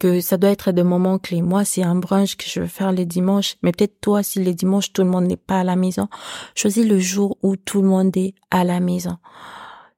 que 0.01 0.21
ça 0.21 0.39
doit 0.39 0.51
être 0.51 0.73
des 0.73 0.83
moments 0.83 1.19
clés. 1.19 1.43
Moi, 1.43 1.65
c'est 1.65 1.83
un 1.83 1.95
brunch 1.95 2.37
que 2.37 2.47
je 2.49 2.61
veux 2.61 2.67
faire 2.67 2.91
les 2.91 3.05
dimanches, 3.05 3.57
mais 3.63 3.71
peut-être 3.71 4.01
toi, 4.01 4.23
si 4.23 4.43
les 4.43 4.55
dimanches, 4.55 4.93
tout 4.93 5.03
le 5.03 5.11
monde 5.11 5.27
n'est 5.27 5.37
pas 5.37 5.61
à 5.61 5.65
la 5.65 5.77
maison, 5.77 6.09
choisis 6.57 6.87
le 6.87 6.99
jour 6.99 7.37
où 7.43 7.55
tout 7.55 7.83
le 7.83 7.89
monde 7.89 8.17
est 8.17 8.35
à 8.51 8.65
la 8.65 8.81
maison. 8.81 9.19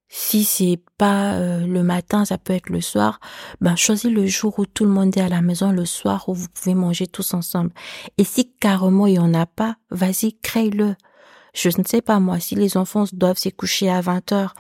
Si 0.09 0.45
c'est 0.45 0.81
pas 0.99 1.35
euh, 1.35 1.67
le 1.67 1.83
matin, 1.83 2.27
ça 2.27 2.37
peut 2.37 2.53
être 2.53 2.69
le 2.69 2.83
soir. 2.83 3.19
Ben 3.63 3.77
choisis 3.77 4.11
le 4.11 4.27
jour 4.27 4.59
où 4.59 4.67
tout 4.67 4.85
le 4.85 4.91
monde 4.91 5.17
est 5.17 5.23
à 5.23 5.29
la 5.29 5.41
maison, 5.41 5.71
le 5.71 5.87
soir 5.87 6.29
où 6.29 6.35
vous 6.35 6.49
pouvez 6.49 6.75
manger 6.75 7.07
tous 7.07 7.33
ensemble. 7.33 7.71
Et 8.19 8.25
si 8.25 8.53
carrément 8.61 9.07
il 9.07 9.15
y 9.15 9.19
en 9.19 9.33
a 9.33 9.47
pas, 9.47 9.77
vas-y 9.91 10.37
crée-le. 10.43 10.97
Je 11.55 11.71
ne 11.79 11.85
sais 11.85 12.03
pas 12.03 12.21
moi 12.21 12.41
si 12.41 12.57
les 12.57 12.77
enfants 12.77 13.05
doivent 13.13 13.39
se 13.39 13.49
coucher 13.49 13.89
à 13.89 14.03
20 14.03 14.33
heures 14.33 14.55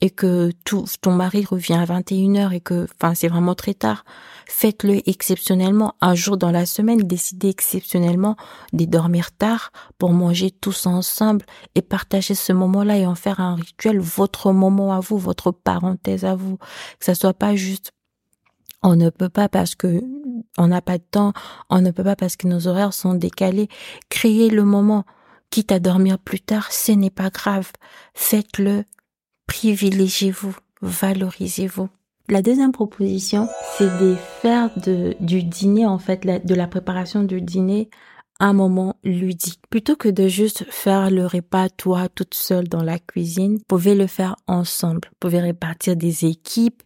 et 0.00 0.10
que 0.10 0.52
tout, 0.64 0.84
ton 1.00 1.12
mari 1.12 1.44
revient 1.44 1.74
à 1.74 1.84
21h 1.84 2.52
et 2.52 2.60
que, 2.60 2.86
enfin, 3.00 3.14
c'est 3.14 3.28
vraiment 3.28 3.54
très 3.54 3.74
tard, 3.74 4.04
faites-le 4.46 5.08
exceptionnellement. 5.08 5.94
Un 6.00 6.14
jour 6.14 6.36
dans 6.36 6.52
la 6.52 6.66
semaine, 6.66 6.98
décidez 6.98 7.48
exceptionnellement 7.48 8.36
de 8.72 8.84
dormir 8.84 9.32
tard 9.32 9.72
pour 9.98 10.12
manger 10.12 10.50
tous 10.50 10.86
ensemble 10.86 11.44
et 11.74 11.82
partager 11.82 12.34
ce 12.34 12.52
moment-là 12.52 12.98
et 12.98 13.06
en 13.06 13.16
faire 13.16 13.40
un 13.40 13.56
rituel, 13.56 13.98
votre 13.98 14.52
moment 14.52 14.92
à 14.92 15.00
vous, 15.00 15.18
votre 15.18 15.50
parenthèse 15.50 16.24
à 16.24 16.36
vous. 16.36 16.56
Que 16.56 17.04
ça 17.04 17.14
soit 17.14 17.34
pas 17.34 17.56
juste 17.56 17.92
on 18.82 18.94
ne 18.94 19.10
peut 19.10 19.28
pas 19.28 19.48
parce 19.48 19.74
que 19.74 20.02
on 20.56 20.68
n'a 20.68 20.80
pas 20.80 20.98
de 20.98 21.04
temps, 21.10 21.32
on 21.68 21.80
ne 21.80 21.90
peut 21.90 22.04
pas 22.04 22.14
parce 22.14 22.36
que 22.36 22.46
nos 22.46 22.68
horaires 22.68 22.94
sont 22.94 23.14
décalés. 23.14 23.68
Créez 24.08 24.50
le 24.50 24.64
moment. 24.64 25.04
Quitte 25.50 25.72
à 25.72 25.78
dormir 25.78 26.18
plus 26.18 26.40
tard, 26.40 26.70
ce 26.70 26.92
n'est 26.92 27.10
pas 27.10 27.30
grave. 27.30 27.72
Faites-le 28.14 28.84
privilégiez-vous, 29.48 30.54
valorisez-vous. 30.80 31.88
La 32.28 32.42
deuxième 32.42 32.72
proposition, 32.72 33.48
c'est 33.76 33.98
de 33.98 34.14
faire 34.42 34.70
du 35.18 35.42
dîner, 35.42 35.86
en 35.86 35.98
fait, 35.98 36.24
de 36.24 36.54
la 36.54 36.68
préparation 36.68 37.24
du 37.24 37.40
dîner, 37.40 37.90
un 38.38 38.52
moment 38.52 38.94
ludique. 39.02 39.60
Plutôt 39.70 39.96
que 39.96 40.08
de 40.08 40.28
juste 40.28 40.64
faire 40.70 41.10
le 41.10 41.26
repas 41.26 41.68
toi 41.70 42.08
toute 42.08 42.34
seule 42.34 42.68
dans 42.68 42.82
la 42.82 42.98
cuisine, 42.98 43.56
vous 43.56 43.64
pouvez 43.66 43.94
le 43.94 44.06
faire 44.06 44.36
ensemble. 44.46 45.08
Vous 45.10 45.16
pouvez 45.18 45.40
répartir 45.40 45.96
des 45.96 46.26
équipes. 46.26 46.82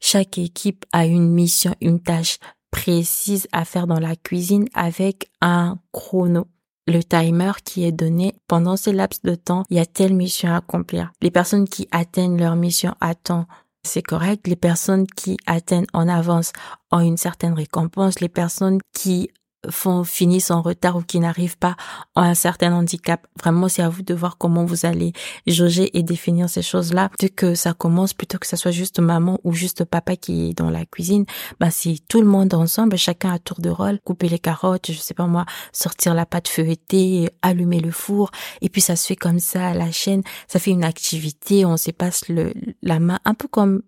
Chaque 0.00 0.38
équipe 0.38 0.86
a 0.92 1.04
une 1.04 1.30
mission, 1.30 1.74
une 1.82 2.00
tâche 2.00 2.38
précise 2.70 3.48
à 3.52 3.64
faire 3.64 3.86
dans 3.86 4.00
la 4.00 4.16
cuisine 4.16 4.66
avec 4.74 5.28
un 5.40 5.78
chrono 5.92 6.46
le 6.86 7.02
timer 7.02 7.52
qui 7.64 7.84
est 7.84 7.92
donné 7.92 8.34
pendant 8.46 8.76
ce 8.76 8.90
laps 8.90 9.22
de 9.22 9.34
temps, 9.34 9.64
il 9.70 9.76
y 9.76 9.80
a 9.80 9.86
telle 9.86 10.14
mission 10.14 10.50
à 10.50 10.56
accomplir. 10.56 11.12
Les 11.22 11.30
personnes 11.30 11.68
qui 11.68 11.88
atteignent 11.90 12.38
leur 12.38 12.56
mission 12.56 12.94
à 13.00 13.14
temps, 13.14 13.46
c'est 13.82 14.02
correct. 14.02 14.46
Les 14.46 14.56
personnes 14.56 15.06
qui 15.06 15.36
atteignent 15.46 15.86
en 15.92 16.08
avance 16.08 16.52
ont 16.90 17.00
une 17.00 17.16
certaine 17.16 17.54
récompense. 17.54 18.20
Les 18.20 18.28
personnes 18.28 18.80
qui 18.92 19.30
font 19.70 20.04
finissent 20.04 20.50
en 20.50 20.62
retard 20.62 20.96
ou 20.96 21.02
qui 21.02 21.20
n'arrivent 21.20 21.58
pas 21.58 21.76
à 22.14 22.22
un 22.22 22.34
certain 22.34 22.72
handicap. 22.72 23.26
Vraiment, 23.38 23.68
c'est 23.68 23.82
à 23.82 23.88
vous 23.88 24.02
de 24.02 24.14
voir 24.14 24.38
comment 24.38 24.64
vous 24.64 24.86
allez 24.86 25.12
jauger 25.46 25.96
et 25.96 26.02
définir 26.02 26.48
ces 26.48 26.62
choses-là. 26.62 27.10
Dès 27.18 27.28
que 27.28 27.54
ça 27.54 27.72
commence, 27.72 28.14
plutôt 28.14 28.38
que 28.38 28.46
ça 28.46 28.56
soit 28.56 28.70
juste 28.70 28.98
maman 29.00 29.38
ou 29.44 29.52
juste 29.52 29.84
papa 29.84 30.16
qui 30.16 30.50
est 30.50 30.58
dans 30.58 30.70
la 30.70 30.84
cuisine, 30.84 31.24
bah 31.60 31.70
c'est 31.70 31.98
tout 32.08 32.20
le 32.20 32.26
monde 32.26 32.54
ensemble, 32.54 32.96
chacun 32.96 33.32
à 33.32 33.38
tour 33.38 33.60
de 33.60 33.70
rôle, 33.70 34.00
couper 34.04 34.28
les 34.28 34.38
carottes, 34.38 34.90
je 34.90 34.98
sais 34.98 35.14
pas 35.14 35.26
moi, 35.26 35.46
sortir 35.72 36.14
la 36.14 36.26
pâte 36.26 36.48
feuilletée, 36.48 37.30
allumer 37.42 37.80
le 37.80 37.90
four, 37.90 38.30
et 38.60 38.68
puis 38.68 38.80
ça 38.80 38.96
se 38.96 39.06
fait 39.06 39.16
comme 39.16 39.38
ça 39.38 39.68
à 39.68 39.74
la 39.74 39.90
chaîne. 39.92 40.22
Ça 40.48 40.58
fait 40.58 40.70
une 40.70 40.84
activité, 40.84 41.64
on 41.64 41.76
se 41.76 41.90
passe 41.90 42.28
le 42.28 42.52
la 42.82 43.00
main, 43.00 43.18
un 43.24 43.34
peu 43.34 43.48
comme 43.48 43.82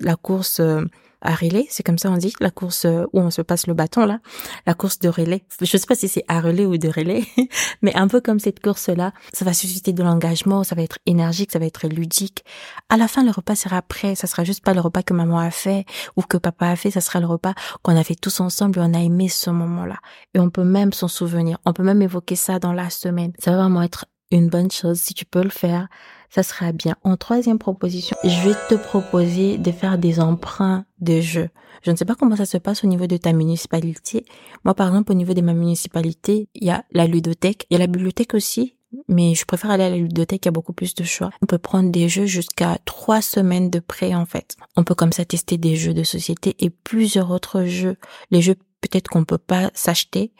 la 0.00 0.16
course. 0.16 0.60
Euh, 0.60 0.84
à 1.22 1.34
relais, 1.34 1.66
c'est 1.70 1.82
comme 1.82 1.98
ça 1.98 2.10
on 2.10 2.16
dit, 2.16 2.32
la 2.40 2.50
course 2.50 2.84
euh, 2.84 3.04
où 3.12 3.20
on 3.20 3.30
se 3.30 3.42
passe 3.42 3.66
le 3.66 3.74
bâton 3.74 4.04
là, 4.04 4.20
la 4.66 4.74
course 4.74 4.98
de 4.98 5.08
relais. 5.08 5.44
Je 5.60 5.76
sais 5.76 5.86
pas 5.86 5.94
si 5.94 6.08
c'est 6.08 6.24
à 6.28 6.40
relais 6.40 6.66
ou 6.66 6.76
de 6.76 6.88
relais, 6.88 7.24
mais 7.82 7.94
un 7.94 8.08
peu 8.08 8.20
comme 8.20 8.40
cette 8.40 8.60
course-là, 8.60 9.12
ça 9.32 9.44
va 9.44 9.52
susciter 9.52 9.92
de 9.92 10.02
l'engagement, 10.02 10.64
ça 10.64 10.74
va 10.74 10.82
être 10.82 10.98
énergique, 11.06 11.52
ça 11.52 11.58
va 11.58 11.66
être 11.66 11.88
ludique. 11.88 12.44
À 12.88 12.96
la 12.96 13.08
fin, 13.08 13.24
le 13.24 13.30
repas 13.30 13.54
sera 13.54 13.82
prêt, 13.82 14.14
ça 14.14 14.26
sera 14.26 14.44
juste 14.44 14.64
pas 14.64 14.74
le 14.74 14.80
repas 14.80 15.02
que 15.02 15.14
maman 15.14 15.38
a 15.38 15.50
fait 15.50 15.84
ou 16.16 16.22
que 16.22 16.36
papa 16.36 16.68
a 16.68 16.76
fait, 16.76 16.90
ça 16.90 17.00
sera 17.00 17.20
le 17.20 17.26
repas 17.26 17.54
qu'on 17.82 17.96
a 17.96 18.04
fait 18.04 18.14
tous 18.14 18.40
ensemble 18.40 18.78
et 18.78 18.82
on 18.82 18.94
a 18.94 19.00
aimé 19.00 19.28
ce 19.28 19.50
moment-là. 19.50 19.96
Et 20.34 20.40
on 20.40 20.50
peut 20.50 20.64
même 20.64 20.92
s'en 20.92 21.08
souvenir, 21.08 21.58
on 21.64 21.72
peut 21.72 21.82
même 21.82 22.02
évoquer 22.02 22.36
ça 22.36 22.58
dans 22.58 22.72
la 22.72 22.90
semaine. 22.90 23.32
Ça 23.38 23.52
va 23.52 23.58
vraiment 23.58 23.82
être 23.82 24.06
une 24.30 24.48
bonne 24.48 24.70
chose 24.70 24.98
si 24.98 25.14
tu 25.14 25.24
peux 25.24 25.42
le 25.42 25.50
faire 25.50 25.88
ça 26.34 26.42
sera 26.42 26.72
bien. 26.72 26.96
En 27.02 27.18
troisième 27.18 27.58
proposition, 27.58 28.16
je 28.24 28.48
vais 28.48 28.54
te 28.70 28.74
proposer 28.74 29.58
de 29.58 29.70
faire 29.70 29.98
des 29.98 30.18
emprunts 30.18 30.86
de 31.00 31.20
jeux. 31.20 31.50
Je 31.82 31.90
ne 31.90 31.96
sais 31.96 32.06
pas 32.06 32.14
comment 32.14 32.36
ça 32.36 32.46
se 32.46 32.56
passe 32.56 32.84
au 32.84 32.86
niveau 32.86 33.06
de 33.06 33.18
ta 33.18 33.34
municipalité. 33.34 34.24
Moi, 34.64 34.74
par 34.74 34.88
exemple, 34.88 35.12
au 35.12 35.14
niveau 35.14 35.34
de 35.34 35.42
ma 35.42 35.52
municipalité, 35.52 36.48
il 36.54 36.64
y 36.64 36.70
a 36.70 36.84
la 36.92 37.06
ludothèque, 37.06 37.66
il 37.68 37.74
y 37.74 37.76
a 37.76 37.80
la 37.80 37.86
bibliothèque 37.86 38.32
aussi, 38.32 38.76
mais 39.08 39.34
je 39.34 39.44
préfère 39.44 39.70
aller 39.70 39.84
à 39.84 39.90
la 39.90 39.98
ludothèque, 39.98 40.46
il 40.46 40.48
y 40.48 40.48
a 40.48 40.52
beaucoup 40.52 40.72
plus 40.72 40.94
de 40.94 41.04
choix. 41.04 41.28
On 41.42 41.46
peut 41.46 41.58
prendre 41.58 41.90
des 41.90 42.08
jeux 42.08 42.26
jusqu'à 42.26 42.78
trois 42.86 43.20
semaines 43.20 43.68
de 43.68 43.80
prêt, 43.80 44.14
en 44.14 44.24
fait. 44.24 44.56
On 44.76 44.84
peut 44.84 44.94
comme 44.94 45.12
ça 45.12 45.26
tester 45.26 45.58
des 45.58 45.76
jeux 45.76 45.94
de 45.94 46.02
société 46.02 46.56
et 46.60 46.70
plusieurs 46.70 47.30
autres 47.30 47.64
jeux. 47.64 47.96
Les 48.30 48.40
jeux 48.40 48.56
peut-être 48.80 49.08
qu'on 49.08 49.24
peut 49.24 49.36
pas 49.36 49.70
s'acheter 49.74 50.32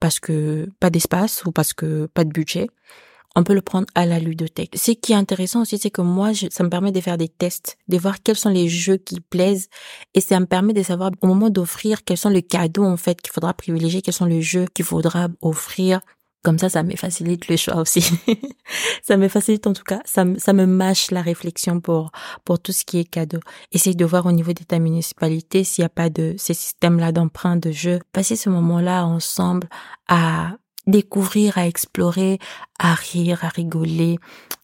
parce 0.00 0.18
que 0.18 0.68
pas 0.80 0.90
d'espace 0.90 1.44
ou 1.44 1.52
parce 1.52 1.72
que 1.72 2.06
pas 2.06 2.24
de 2.24 2.30
budget 2.30 2.68
on 3.36 3.44
peut 3.44 3.54
le 3.54 3.62
prendre 3.62 3.86
à 3.94 4.06
la 4.06 4.18
ludothèque. 4.18 4.74
Ce 4.76 4.92
qui 4.92 5.12
est 5.12 5.16
intéressant 5.16 5.62
aussi, 5.62 5.78
c'est 5.78 5.90
que 5.90 6.02
moi, 6.02 6.32
ça 6.50 6.64
me 6.64 6.70
permet 6.70 6.92
de 6.92 7.00
faire 7.00 7.18
des 7.18 7.28
tests, 7.28 7.78
de 7.88 7.96
voir 7.96 8.22
quels 8.22 8.36
sont 8.36 8.50
les 8.50 8.68
jeux 8.68 8.96
qui 8.96 9.20
plaisent, 9.20 9.68
et 10.14 10.20
ça 10.20 10.40
me 10.40 10.46
permet 10.46 10.72
de 10.72 10.82
savoir 10.82 11.10
au 11.20 11.26
moment 11.26 11.50
d'offrir 11.50 12.04
quels 12.04 12.16
sont 12.16 12.30
les 12.30 12.42
cadeaux 12.42 12.84
en 12.84 12.96
fait 12.96 13.20
qu'il 13.20 13.32
faudra 13.32 13.54
privilégier, 13.54 14.02
quels 14.02 14.14
sont 14.14 14.24
les 14.24 14.42
jeux 14.42 14.66
qu'il 14.74 14.84
faudra 14.84 15.28
offrir. 15.40 16.00
Comme 16.44 16.58
ça, 16.58 16.68
ça 16.68 16.84
me 16.84 16.94
facilite 16.94 17.48
le 17.48 17.56
choix 17.56 17.76
aussi. 17.76 18.04
ça 19.02 19.16
me 19.16 19.28
facilite 19.28 19.66
en 19.66 19.72
tout 19.72 19.82
cas, 19.82 20.00
ça, 20.04 20.24
ça 20.38 20.52
me 20.52 20.66
mâche 20.66 21.10
la 21.10 21.20
réflexion 21.20 21.80
pour 21.80 22.10
pour 22.44 22.60
tout 22.60 22.72
ce 22.72 22.84
qui 22.84 22.98
est 22.98 23.04
cadeau. 23.04 23.40
Essaye 23.72 23.96
de 23.96 24.04
voir 24.04 24.24
au 24.26 24.32
niveau 24.32 24.52
de 24.52 24.62
ta 24.62 24.78
municipalité 24.78 25.64
s'il 25.64 25.82
n'y 25.82 25.86
a 25.86 25.90
pas 25.90 26.10
de 26.10 26.34
ces 26.38 26.54
systèmes-là 26.54 27.12
d'emprunt 27.12 27.56
de 27.56 27.72
jeux. 27.72 27.98
Passer 28.12 28.36
ce 28.36 28.50
moment-là 28.50 29.04
ensemble 29.04 29.68
à 30.06 30.56
découvrir, 30.88 31.56
à 31.58 31.68
explorer, 31.68 32.38
à 32.80 32.94
rire, 32.94 33.44
à 33.44 33.48
rigoler, 33.48 34.18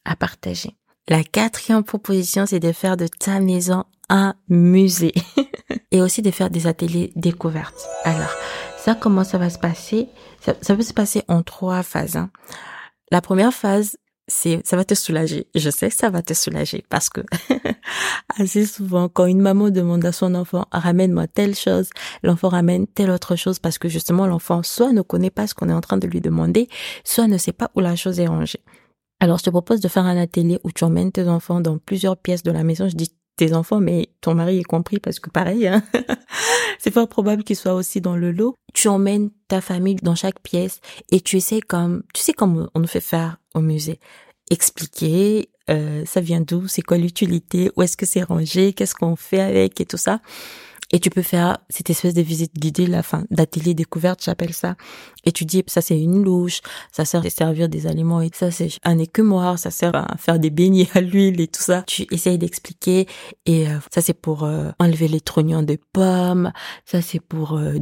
à 0.05 0.17
partager. 0.17 0.77
La 1.07 1.23
quatrième 1.23 1.85
proposition, 1.85 2.47
c'est 2.47 2.61
de 2.61 2.73
faire 2.73 2.97
de 2.97 3.07
ta 3.07 3.39
maison 3.39 3.85
un 4.09 4.35
musée 4.49 5.15
et 5.91 6.01
aussi 6.01 6.23
de 6.23 6.31
faire 6.31 6.51
des 6.51 6.67
ateliers 6.67 7.13
découvertes. 7.15 7.87
Alors, 8.05 8.35
ça, 8.79 8.95
comment 8.95 9.25
ça 9.25 9.39
va 9.39 9.51
se 9.51 9.59
passer? 9.59 10.09
Ça, 10.41 10.77
peut 10.77 10.83
se 10.83 10.93
passer 10.93 11.23
en 11.29 11.43
trois 11.43 11.83
phases. 11.83 12.17
Hein. 12.17 12.31
La 13.11 13.21
première 13.21 13.53
phase, 13.53 13.97
c'est 14.27 14.67
ça 14.67 14.77
va 14.77 14.85
te 14.85 14.95
soulager. 14.95 15.47
Je 15.55 15.71
sais 15.71 15.91
que 15.91 15.95
ça 15.95 16.11
va 16.11 16.23
te 16.23 16.33
soulager 16.35 16.85
parce 16.89 17.11
que 17.11 17.21
assez 18.39 18.67
souvent 18.67 19.09
quand 19.09 19.27
une 19.27 19.41
maman 19.41 19.71
demande 19.71 20.05
à 20.05 20.13
son 20.13 20.35
enfant 20.35 20.67
ramène-moi 20.73 21.27
telle 21.27 21.55
chose, 21.55 21.91
l'enfant 22.23 22.49
ramène 22.49 22.87
telle 22.87 23.11
autre 23.11 23.37
chose 23.37 23.59
parce 23.59 23.79
que 23.79 23.89
justement 23.89 24.27
l'enfant 24.27 24.63
soit 24.63 24.93
ne 24.93 25.03
connaît 25.03 25.31
pas 25.31 25.47
ce 25.47 25.55
qu'on 25.55 25.69
est 25.69 25.75
en 25.75 25.81
train 25.81 25.99
de 25.99 26.07
lui 26.07 26.21
demander, 26.21 26.69
soit 27.05 27.27
ne 27.27 27.39
sait 27.39 27.53
pas 27.53 27.71
où 27.75 27.81
la 27.81 27.97
chose 27.97 28.19
est 28.21 28.27
rangée. 28.27 28.61
Alors 29.21 29.39
je 29.39 29.45
te 29.45 29.51
propose 29.51 29.81
de 29.81 29.89
faire 29.89 30.05
un 30.05 30.17
atelier 30.17 30.59
où 30.65 30.73
tu 30.73 30.85
emmènes 30.85 31.13
tes 31.13 31.29
enfants 31.29 31.61
dans 31.61 31.79
plusieurs 31.79 32.17
pièces 32.17 32.43
de 32.43 32.51
la 32.51 32.65
maison. 32.65 32.89
Je 32.89 32.97
dis 32.97 33.11
tes 33.37 33.55
enfants, 33.55 33.81
mais 33.81 34.11
ton 34.21 34.35
mari 34.35 34.59
est 34.59 34.65
compris 34.65 34.99
parce 34.99 35.19
que 35.19 35.31
pareil, 35.31 35.67
hein 35.67 35.83
c'est 36.79 36.93
fort 36.93 37.09
probable 37.09 37.45
qu'il 37.45 37.57
soit 37.57 37.75
aussi 37.75 38.01
dans 38.01 38.17
le 38.17 38.33
lot. 38.33 38.55
Tu 38.73 38.89
emmènes 38.89 39.31
ta 39.49 39.61
famille 39.61 39.97
dans 39.97 40.15
chaque 40.15 40.41
pièce 40.41 40.81
et 41.11 41.21
tu 41.21 41.37
essaies 41.37 41.61
comme, 41.61 42.03
tu 42.13 42.23
sais 42.23 42.33
comme 42.33 42.69
on 42.75 42.81
nous 42.81 42.87
fait 42.87 43.01
faire 43.01 43.39
au 43.55 43.61
musée, 43.61 44.01
expliquer 44.51 45.51
euh, 45.71 46.05
ça 46.05 46.21
vient 46.21 46.41
d'où, 46.41 46.69
c'est 46.69 46.83
quoi 46.83 46.99
l'utilité, 46.99 47.71
où 47.77 47.83
est-ce 47.83 47.97
que 47.97 48.07
c'est 48.07 48.23
rangé, 48.23 48.73
qu'est-ce 48.73 48.95
qu'on 48.95 49.17
fait 49.17 49.41
avec 49.41 49.81
et 49.81 49.87
tout 49.87 49.97
ça. 49.97 50.21
Et 50.95 51.01
tu 51.01 51.11
peux 51.11 51.23
faire 51.23 51.59
cette 51.71 51.91
espèce 51.91 52.15
de 52.15 52.23
visite 52.23 52.55
guidée, 52.57 52.87
la 52.87 53.03
fin 53.03 53.25
d'atelier 53.33 53.75
découverte, 53.75 54.23
j'appelle 54.23 54.55
ça. 54.55 54.77
Et 55.25 55.33
tu 55.33 55.45
dis, 55.45 55.65
ça 55.67 55.81
c'est 55.81 55.99
une 55.99 56.23
louche, 56.23 56.61
ça 56.93 57.05
sert 57.05 57.27
à 57.27 57.31
servir 57.31 57.69
des 57.69 57.89
aliments 57.89 58.21
et 58.21 58.31
ça 58.33 58.53
c'est 58.53 58.69
un 58.85 59.01
écumoire, 59.01 59.59
ça 59.59 59.73
sert 59.73 59.97
à 59.97 60.17
faire 60.19 60.39
des 60.39 60.51
beignets 60.51 60.87
à 60.95 61.01
l'huile 61.01 61.41
et 61.41 61.49
tout 61.49 61.61
ça. 61.61 61.83
Tu 61.89 62.07
essayes 62.13 62.39
d'expliquer 62.39 63.09
et 63.45 63.67
euh, 63.67 63.79
ça 63.93 64.03
c'est 64.03 64.15
pour 64.15 64.45
euh, 64.45 64.71
enlever 64.79 65.09
les 65.09 65.21
trognons 65.21 65.65
de 65.65 65.77
pommes, 65.93 66.53
ça 66.85 67.03
c'est 67.03 67.19
pour 67.19 67.57
euh, 67.59 67.73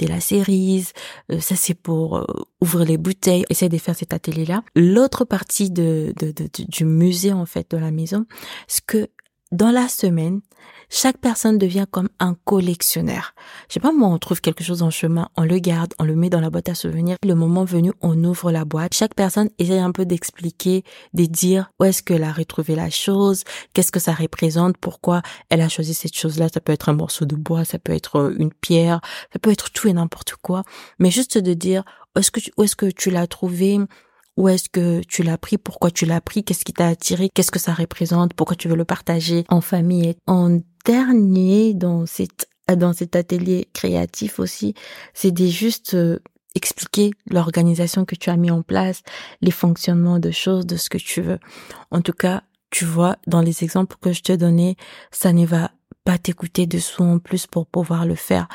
la 0.00 0.20
cerise, 0.20 0.94
ça 1.40 1.56
c'est 1.56 1.74
pour 1.74 2.26
ouvrir 2.62 2.86
les 2.86 2.96
bouteilles. 2.96 3.44
Essaye 3.50 3.68
de 3.68 3.76
faire 3.76 3.94
cet 3.94 4.14
atelier-là. 4.14 4.62
L'autre 4.74 5.26
partie 5.26 5.70
de, 5.70 6.14
de, 6.18 6.32
de, 6.32 6.48
du 6.66 6.86
musée 6.86 7.34
en 7.34 7.44
fait 7.44 7.70
de 7.72 7.76
la 7.76 7.90
maison, 7.90 8.24
ce 8.68 8.80
que 8.80 9.10
dans 9.52 9.70
la 9.70 9.88
semaine, 9.88 10.40
chaque 10.94 11.18
personne 11.18 11.58
devient 11.58 11.86
comme 11.90 12.08
un 12.20 12.36
collectionneur. 12.44 13.34
Je 13.68 13.74
sais 13.74 13.80
pas, 13.80 13.90
moi, 13.90 14.08
on 14.08 14.18
trouve 14.18 14.40
quelque 14.40 14.62
chose 14.62 14.82
en 14.82 14.90
chemin, 14.90 15.28
on 15.36 15.42
le 15.42 15.58
garde, 15.58 15.92
on 15.98 16.04
le 16.04 16.14
met 16.14 16.30
dans 16.30 16.40
la 16.40 16.50
boîte 16.50 16.68
à 16.68 16.76
souvenirs. 16.76 17.16
Le 17.24 17.34
moment 17.34 17.64
venu, 17.64 17.92
on 18.00 18.22
ouvre 18.22 18.52
la 18.52 18.64
boîte. 18.64 18.94
Chaque 18.94 19.14
personne 19.14 19.50
essaie 19.58 19.80
un 19.80 19.90
peu 19.90 20.06
d'expliquer, 20.06 20.84
de 21.12 21.24
dire 21.24 21.72
où 21.80 21.84
est-ce 21.84 22.00
qu'elle 22.00 22.22
a 22.22 22.32
retrouvé 22.32 22.76
la 22.76 22.90
chose, 22.90 23.42
qu'est-ce 23.72 23.90
que 23.90 23.98
ça 23.98 24.12
représente, 24.12 24.76
pourquoi 24.78 25.22
elle 25.50 25.62
a 25.62 25.68
choisi 25.68 25.94
cette 25.94 26.16
chose-là. 26.16 26.48
Ça 26.48 26.60
peut 26.60 26.72
être 26.72 26.88
un 26.88 26.94
morceau 26.94 27.24
de 27.24 27.34
bois, 27.34 27.64
ça 27.64 27.80
peut 27.80 27.92
être 27.92 28.16
euh, 28.16 28.36
une 28.38 28.52
pierre, 28.52 29.00
ça 29.32 29.40
peut 29.40 29.50
être 29.50 29.72
tout 29.72 29.88
et 29.88 29.92
n'importe 29.92 30.36
quoi. 30.42 30.62
Mais 31.00 31.10
juste 31.10 31.38
de 31.38 31.54
dire 31.54 31.82
est-ce 32.16 32.30
que 32.30 32.38
tu, 32.38 32.52
où 32.56 32.62
est-ce 32.62 32.76
que 32.76 32.86
tu 32.86 33.10
l'as 33.10 33.26
trouvé, 33.26 33.80
où 34.36 34.48
est-ce 34.48 34.68
que 34.68 35.00
tu 35.06 35.22
l'as 35.22 35.38
pris, 35.38 35.58
pourquoi 35.58 35.90
tu 35.90 36.06
l'as 36.06 36.20
pris, 36.20 36.44
qu'est-ce 36.44 36.64
qui 36.64 36.72
t'a 36.72 36.88
attiré, 36.88 37.30
qu'est-ce 37.32 37.50
que 37.50 37.58
ça 37.58 37.72
représente, 37.72 38.34
pourquoi 38.34 38.56
tu 38.56 38.68
veux 38.68 38.76
le 38.76 38.84
partager 38.84 39.44
en 39.48 39.60
famille? 39.60 40.14
En 40.26 40.60
dernier, 40.84 41.74
dans 41.74 42.06
cette, 42.06 42.48
dans 42.68 42.92
cet 42.92 43.16
atelier 43.16 43.68
créatif 43.72 44.38
aussi, 44.38 44.74
c'est 45.12 45.30
de 45.30 45.46
juste 45.46 45.94
euh, 45.94 46.18
expliquer 46.54 47.12
l'organisation 47.26 48.04
que 48.04 48.14
tu 48.14 48.30
as 48.30 48.36
mis 48.36 48.50
en 48.50 48.62
place, 48.62 49.02
les 49.40 49.50
fonctionnements 49.50 50.18
de 50.18 50.30
choses, 50.30 50.66
de 50.66 50.76
ce 50.76 50.88
que 50.88 50.98
tu 50.98 51.20
veux. 51.20 51.38
En 51.90 52.00
tout 52.00 52.12
cas, 52.12 52.42
tu 52.70 52.84
vois, 52.84 53.16
dans 53.26 53.40
les 53.40 53.62
exemples 53.62 53.96
que 54.00 54.12
je 54.12 54.22
te 54.22 54.32
donnais, 54.32 54.76
ça 55.12 55.32
ne 55.32 55.46
va 55.46 55.70
pas 56.04 56.18
t'écouter 56.18 56.66
dessous 56.66 57.02
en 57.02 57.18
plus 57.18 57.46
pour 57.46 57.66
pouvoir 57.66 58.04
le 58.04 58.14
faire. 58.14 58.46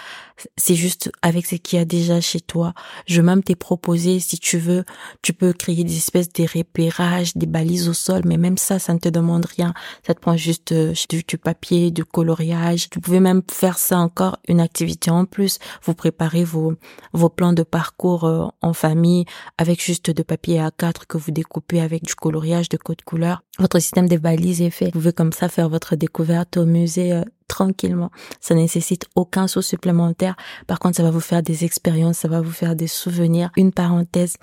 C'est 0.55 0.75
juste 0.75 1.11
avec 1.23 1.47
ce 1.47 1.55
qu'il 1.55 1.79
y 1.79 1.81
a 1.81 1.85
déjà 1.85 2.21
chez 2.21 2.39
toi. 2.39 2.73
Je 3.07 3.21
même 3.21 3.43
t'ai 3.43 3.55
proposé, 3.55 4.19
si 4.19 4.37
tu 4.37 4.59
veux, 4.59 4.85
tu 5.23 5.33
peux 5.33 5.51
créer 5.51 5.83
des 5.83 5.97
espèces 5.97 6.31
de 6.31 6.43
repérages, 6.43 7.35
des 7.35 7.47
balises 7.47 7.89
au 7.89 7.93
sol, 7.93 8.21
mais 8.25 8.37
même 8.37 8.57
ça, 8.57 8.77
ça 8.77 8.93
ne 8.93 8.99
te 8.99 9.09
demande 9.09 9.45
rien. 9.45 9.73
Ça 10.05 10.13
te 10.13 10.19
prend 10.19 10.37
juste 10.37 10.71
euh, 10.71 10.93
du, 11.09 11.37
papier, 11.37 11.89
du 11.89 12.05
coloriage. 12.05 12.89
Tu 12.89 12.99
pouvez 12.99 13.19
même 13.19 13.41
faire 13.51 13.79
ça 13.79 13.97
encore 13.97 14.37
une 14.47 14.61
activité 14.61 15.09
en 15.09 15.25
plus. 15.25 15.57
Vous 15.83 15.95
préparez 15.95 16.43
vos, 16.43 16.75
vos 17.13 17.29
plans 17.29 17.53
de 17.53 17.63
parcours 17.63 18.25
euh, 18.25 18.45
en 18.61 18.73
famille 18.73 19.25
avec 19.57 19.83
juste 19.83 20.11
de 20.11 20.21
papier 20.23 20.59
A4 20.59 21.07
que 21.07 21.17
vous 21.17 21.31
découpez 21.31 21.81
avec 21.81 22.03
du 22.03 22.13
coloriage 22.13 22.69
de 22.69 22.77
code 22.77 23.01
couleur. 23.01 23.41
Votre 23.59 23.79
système 23.79 24.07
de 24.07 24.17
balises 24.17 24.61
est 24.61 24.69
fait. 24.69 24.85
Vous 24.85 24.91
pouvez 24.91 25.11
comme 25.11 25.33
ça 25.33 25.49
faire 25.49 25.67
votre 25.67 25.97
découverte 25.97 26.55
au 26.55 26.65
musée 26.65 27.11
euh, 27.11 27.23
tranquillement. 27.49 28.09
Ça 28.39 28.55
nécessite 28.55 29.07
aucun 29.15 29.47
sou 29.47 29.61
supplémentaire. 29.61 30.37
Par 30.65 30.79
contre, 30.79 30.95
ça 30.95 31.03
va 31.03 31.11
vous 31.11 31.19
faire 31.19 31.43
des 31.43 31.65
expériences, 31.65 32.19
ça 32.19 32.29
va 32.29 32.39
vous 32.39 32.51
faire 32.51 32.75
des 32.75 32.87
souvenirs. 32.87 33.51
Une 33.57 33.73
parenthèse, 33.73 34.37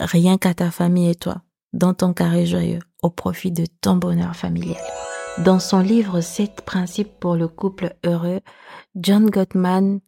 rien 0.00 0.38
qu'à 0.38 0.54
ta 0.54 0.72
famille 0.72 1.10
et 1.10 1.14
toi, 1.14 1.42
dans 1.72 1.94
ton 1.94 2.12
carré 2.12 2.46
joyeux, 2.46 2.80
au 3.02 3.10
profit 3.10 3.52
de 3.52 3.64
ton 3.80 3.94
bonheur 3.94 4.34
familial. 4.34 4.82
Dans 5.44 5.60
son 5.60 5.78
livre 5.78 6.20
7 6.20 6.62
principes 6.62 7.20
pour 7.20 7.36
le 7.36 7.46
couple 7.46 7.94
heureux, 8.04 8.40
John 8.96 9.30
Gottman 9.30 10.00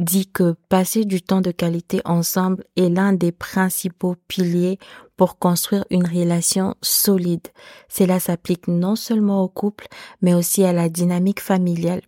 dit 0.00 0.26
que 0.26 0.54
passer 0.68 1.04
du 1.04 1.22
temps 1.22 1.40
de 1.40 1.50
qualité 1.50 2.00
ensemble 2.04 2.64
est 2.76 2.88
l'un 2.88 3.12
des 3.12 3.32
principaux 3.32 4.16
piliers 4.28 4.78
pour 5.16 5.38
construire 5.38 5.84
une 5.90 6.06
relation 6.06 6.74
solide. 6.82 7.46
Cela 7.88 8.18
s'applique 8.18 8.66
non 8.68 8.96
seulement 8.96 9.42
au 9.42 9.48
couple, 9.48 9.86
mais 10.22 10.34
aussi 10.34 10.64
à 10.64 10.72
la 10.72 10.88
dynamique 10.88 11.40
familiale. 11.40 12.02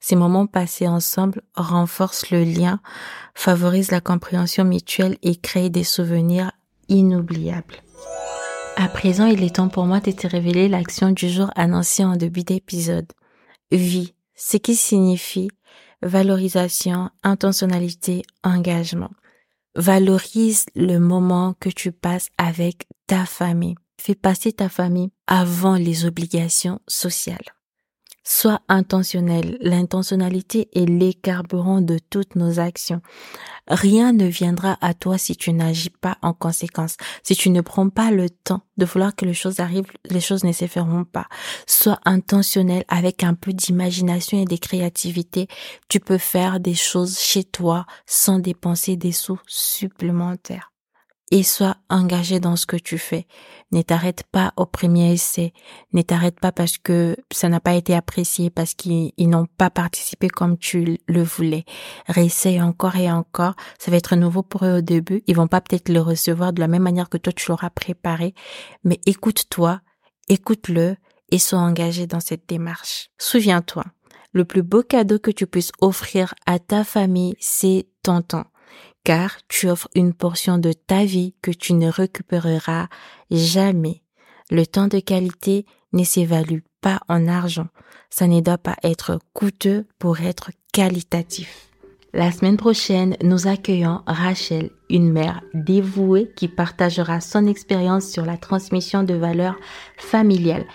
Ces 0.00 0.16
moments 0.16 0.46
passés 0.46 0.88
ensemble 0.88 1.42
renforcent 1.54 2.30
le 2.30 2.44
lien, 2.44 2.80
favorisent 3.34 3.90
la 3.90 4.00
compréhension 4.00 4.64
mutuelle 4.64 5.18
et 5.22 5.36
créent 5.36 5.70
des 5.70 5.84
souvenirs 5.84 6.52
inoubliables. 6.88 7.82
À 8.76 8.88
présent, 8.88 9.26
il 9.26 9.42
est 9.42 9.56
temps 9.56 9.68
pour 9.68 9.84
moi 9.84 10.00
de 10.00 10.10
te 10.10 10.26
révéler 10.26 10.68
l'action 10.68 11.10
du 11.10 11.28
jour 11.28 11.50
annoncée 11.54 12.04
en 12.04 12.16
début 12.16 12.44
d'épisode. 12.44 13.12
Vie, 13.70 14.14
ce 14.34 14.56
qui 14.56 14.74
signifie 14.74 15.50
valorisation, 16.02 17.10
intentionnalité, 17.22 18.22
engagement. 18.42 19.10
Valorise 19.76 20.66
le 20.74 20.98
moment 20.98 21.54
que 21.60 21.68
tu 21.68 21.92
passes 21.92 22.28
avec 22.38 22.86
ta 23.06 23.26
famille. 23.26 23.76
Fais 24.00 24.14
passer 24.14 24.52
ta 24.52 24.68
famille 24.68 25.10
avant 25.26 25.76
les 25.76 26.06
obligations 26.06 26.80
sociales. 26.88 27.54
Sois 28.22 28.60
intentionnel. 28.68 29.56
L'intentionnalité 29.60 30.68
est 30.74 30.84
les 30.84 31.14
carburants 31.14 31.80
de 31.80 31.98
toutes 32.10 32.36
nos 32.36 32.60
actions. 32.60 33.00
Rien 33.66 34.12
ne 34.12 34.26
viendra 34.26 34.76
à 34.82 34.92
toi 34.94 35.16
si 35.16 35.36
tu 35.36 35.52
n'agis 35.52 35.90
pas 35.90 36.18
en 36.20 36.34
conséquence. 36.34 36.96
Si 37.22 37.34
tu 37.34 37.48
ne 37.50 37.62
prends 37.62 37.88
pas 37.88 38.10
le 38.10 38.28
temps 38.28 38.62
de 38.76 38.84
vouloir 38.84 39.16
que 39.16 39.24
les 39.24 39.34
choses 39.34 39.60
arrivent, 39.60 39.90
les 40.04 40.20
choses 40.20 40.44
ne 40.44 40.52
se 40.52 40.66
feront 40.66 41.04
pas. 41.04 41.28
Sois 41.66 41.98
intentionnel 42.04 42.84
avec 42.88 43.24
un 43.24 43.34
peu 43.34 43.52
d'imagination 43.52 44.38
et 44.40 44.44
de 44.44 44.56
créativité. 44.56 45.48
Tu 45.88 45.98
peux 45.98 46.18
faire 46.18 46.60
des 46.60 46.74
choses 46.74 47.18
chez 47.18 47.44
toi 47.44 47.86
sans 48.06 48.38
dépenser 48.38 48.96
des 48.96 49.12
sous 49.12 49.40
supplémentaires 49.46 50.69
et 51.30 51.42
sois 51.42 51.76
engagé 51.88 52.40
dans 52.40 52.56
ce 52.56 52.66
que 52.66 52.76
tu 52.76 52.98
fais. 52.98 53.26
Ne 53.70 53.82
t'arrête 53.82 54.24
pas 54.32 54.52
au 54.56 54.66
premier 54.66 55.12
essai. 55.12 55.52
Ne 55.92 56.02
t'arrête 56.02 56.40
pas 56.40 56.50
parce 56.50 56.76
que 56.76 57.16
ça 57.30 57.48
n'a 57.48 57.60
pas 57.60 57.74
été 57.74 57.94
apprécié, 57.94 58.50
parce 58.50 58.74
qu'ils 58.74 59.12
n'ont 59.18 59.46
pas 59.56 59.70
participé 59.70 60.28
comme 60.28 60.58
tu 60.58 60.98
le 61.06 61.22
voulais. 61.22 61.64
Réessaye 62.08 62.60
encore 62.60 62.96
et 62.96 63.10
encore. 63.10 63.54
Ça 63.78 63.92
va 63.92 63.96
être 63.96 64.16
nouveau 64.16 64.42
pour 64.42 64.64
eux 64.64 64.78
au 64.78 64.80
début. 64.80 65.22
Ils 65.28 65.36
vont 65.36 65.46
pas 65.46 65.60
peut-être 65.60 65.88
le 65.88 66.00
recevoir 66.00 66.52
de 66.52 66.60
la 66.60 66.68
même 66.68 66.82
manière 66.82 67.08
que 67.08 67.18
toi 67.18 67.32
tu 67.32 67.48
l'auras 67.48 67.70
préparé. 67.70 68.34
Mais 68.82 69.00
écoute-toi, 69.06 69.80
écoute-le 70.28 70.96
et 71.30 71.38
sois 71.38 71.60
engagé 71.60 72.08
dans 72.08 72.18
cette 72.18 72.48
démarche. 72.48 73.10
Souviens-toi, 73.18 73.84
le 74.32 74.44
plus 74.44 74.62
beau 74.62 74.82
cadeau 74.82 75.20
que 75.20 75.30
tu 75.30 75.46
puisses 75.46 75.70
offrir 75.80 76.34
à 76.44 76.58
ta 76.58 76.82
famille, 76.82 77.36
c'est 77.38 77.86
ton 78.02 78.20
temps 78.22 78.49
car 79.04 79.36
tu 79.48 79.68
offres 79.68 79.88
une 79.94 80.14
portion 80.14 80.58
de 80.58 80.72
ta 80.72 81.04
vie 81.04 81.34
que 81.42 81.50
tu 81.50 81.74
ne 81.74 81.88
récupéreras 81.88 82.88
jamais. 83.30 84.02
Le 84.50 84.66
temps 84.66 84.88
de 84.88 84.98
qualité 84.98 85.66
ne 85.92 86.04
s'évalue 86.04 86.60
pas 86.80 87.00
en 87.08 87.28
argent. 87.28 87.68
Ça 88.10 88.26
ne 88.26 88.40
doit 88.40 88.58
pas 88.58 88.76
être 88.82 89.18
coûteux 89.32 89.86
pour 89.98 90.20
être 90.20 90.50
qualitatif. 90.72 91.70
La 92.12 92.32
semaine 92.32 92.56
prochaine, 92.56 93.16
nous 93.22 93.46
accueillons 93.46 94.00
Rachel, 94.04 94.70
une 94.88 95.12
mère 95.12 95.42
dévouée 95.54 96.32
qui 96.34 96.48
partagera 96.48 97.20
son 97.20 97.46
expérience 97.46 98.08
sur 98.08 98.26
la 98.26 98.36
transmission 98.36 99.04
de 99.04 99.14
valeurs 99.14 99.54
familiales. 99.96 100.66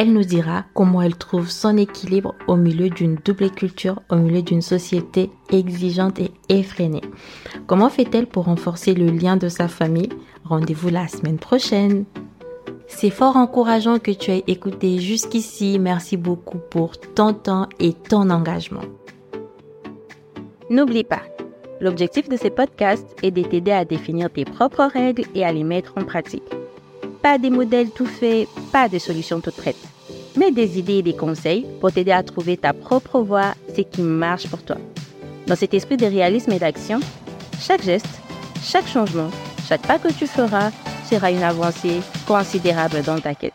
Elle 0.00 0.12
nous 0.12 0.22
dira 0.22 0.64
comment 0.74 1.02
elle 1.02 1.16
trouve 1.16 1.50
son 1.50 1.76
équilibre 1.76 2.36
au 2.46 2.54
milieu 2.54 2.88
d'une 2.88 3.16
double 3.16 3.50
culture, 3.50 4.00
au 4.10 4.14
milieu 4.14 4.42
d'une 4.42 4.62
société 4.62 5.28
exigeante 5.50 6.20
et 6.20 6.30
effrénée. 6.48 7.00
Comment 7.66 7.88
fait-elle 7.88 8.28
pour 8.28 8.44
renforcer 8.44 8.94
le 8.94 9.06
lien 9.06 9.36
de 9.36 9.48
sa 9.48 9.66
famille? 9.66 10.10
Rendez-vous 10.44 10.88
la 10.88 11.08
semaine 11.08 11.38
prochaine. 11.38 12.04
C'est 12.86 13.10
fort 13.10 13.36
encourageant 13.36 13.98
que 13.98 14.12
tu 14.12 14.30
aies 14.30 14.44
écouté 14.46 15.00
jusqu'ici. 15.00 15.80
Merci 15.80 16.16
beaucoup 16.16 16.58
pour 16.70 16.92
ton 17.00 17.34
temps 17.34 17.68
et 17.80 17.92
ton 17.92 18.30
engagement. 18.30 18.84
N'oublie 20.70 21.02
pas, 21.02 21.22
l'objectif 21.80 22.28
de 22.28 22.36
ces 22.36 22.50
podcasts 22.50 23.16
est 23.24 23.32
de 23.32 23.42
t'aider 23.42 23.72
à 23.72 23.84
définir 23.84 24.30
tes 24.30 24.44
propres 24.44 24.88
règles 24.92 25.24
et 25.34 25.44
à 25.44 25.50
les 25.50 25.64
mettre 25.64 25.94
en 25.96 26.04
pratique. 26.04 26.44
Pas 27.22 27.38
des 27.38 27.50
modèles 27.50 27.90
tout 27.90 28.06
faits, 28.06 28.48
pas 28.72 28.88
de 28.88 28.98
solutions 28.98 29.40
toutes 29.40 29.56
prêtes, 29.56 29.76
mais 30.36 30.52
des 30.52 30.78
idées 30.78 30.98
et 30.98 31.02
des 31.02 31.16
conseils 31.16 31.66
pour 31.80 31.92
t'aider 31.92 32.12
à 32.12 32.22
trouver 32.22 32.56
ta 32.56 32.72
propre 32.72 33.20
voie, 33.20 33.54
ce 33.74 33.80
qui 33.80 34.02
marche 34.02 34.46
pour 34.46 34.62
toi. 34.62 34.76
Dans 35.46 35.56
cet 35.56 35.74
esprit 35.74 35.96
de 35.96 36.06
réalisme 36.06 36.52
et 36.52 36.58
d'action, 36.58 37.00
chaque 37.60 37.82
geste, 37.82 38.06
chaque 38.62 38.86
changement, 38.86 39.30
chaque 39.68 39.86
pas 39.86 39.98
que 39.98 40.12
tu 40.12 40.26
feras 40.26 40.70
sera 41.10 41.30
une 41.30 41.42
avancée 41.42 42.00
considérable 42.26 43.02
dans 43.02 43.18
ta 43.18 43.34
quête. 43.34 43.54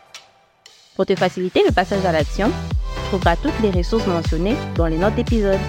Pour 0.94 1.06
te 1.06 1.16
faciliter 1.16 1.62
le 1.66 1.72
passage 1.72 2.04
à 2.04 2.12
l'action, 2.12 2.48
tu 2.48 3.00
trouveras 3.08 3.36
toutes 3.36 3.58
les 3.62 3.70
ressources 3.70 4.06
mentionnées 4.06 4.56
dans 4.76 4.86
les 4.86 4.98
notes 4.98 5.14
d'épisode. 5.14 5.60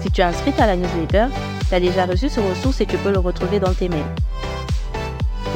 Si 0.00 0.10
tu 0.10 0.22
es 0.22 0.24
inscrite 0.24 0.58
à 0.58 0.66
la 0.66 0.76
newsletter, 0.76 1.26
tu 1.68 1.74
as 1.74 1.80
déjà 1.80 2.06
reçu 2.06 2.28
ce 2.28 2.40
ressource 2.40 2.80
et 2.80 2.86
tu 2.86 2.96
peux 2.98 3.12
le 3.12 3.20
retrouver 3.20 3.60
dans 3.60 3.74
tes 3.74 3.88
mails. 3.88 4.02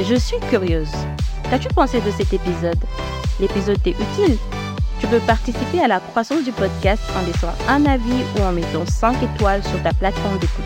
Je 0.01 0.15
suis 0.15 0.39
curieuse. 0.49 0.91
Qu'as-tu 1.49 1.67
pensé 1.69 2.01
de 2.01 2.11
cet 2.11 2.33
épisode? 2.33 2.79
L'épisode 3.39 3.81
t'est 3.83 3.91
utile 3.91 4.37
Tu 4.99 5.07
peux 5.07 5.19
participer 5.19 5.81
à 5.83 5.87
la 5.87 5.99
croissance 5.99 6.43
du 6.43 6.51
podcast 6.51 7.03
en 7.17 7.25
laissant 7.25 7.53
un 7.69 7.85
avis 7.85 8.23
ou 8.37 8.41
en 8.41 8.51
mettant 8.51 8.85
5 8.85 9.21
étoiles 9.21 9.63
sur 9.63 9.81
ta 9.83 9.93
plateforme 9.93 10.39
d'écoute. 10.39 10.65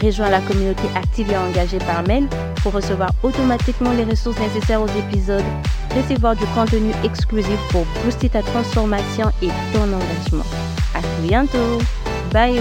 Rejoins 0.00 0.30
la 0.30 0.40
communauté 0.40 0.84
active 0.94 1.30
et 1.32 1.36
engagée 1.36 1.78
par 1.78 2.02
mail 2.04 2.28
pour 2.62 2.72
recevoir 2.72 3.10
automatiquement 3.22 3.92
les 3.92 4.04
ressources 4.04 4.38
nécessaires 4.38 4.80
aux 4.80 4.98
épisodes, 4.98 5.44
recevoir 5.96 6.36
du 6.36 6.44
contenu 6.54 6.92
exclusif 7.02 7.58
pour 7.70 7.84
booster 8.04 8.28
ta 8.28 8.42
transformation 8.42 9.32
et 9.42 9.48
ton 9.72 9.82
engagement. 9.82 10.46
À 10.94 11.00
bientôt. 11.22 11.78
Bye. 12.32 12.60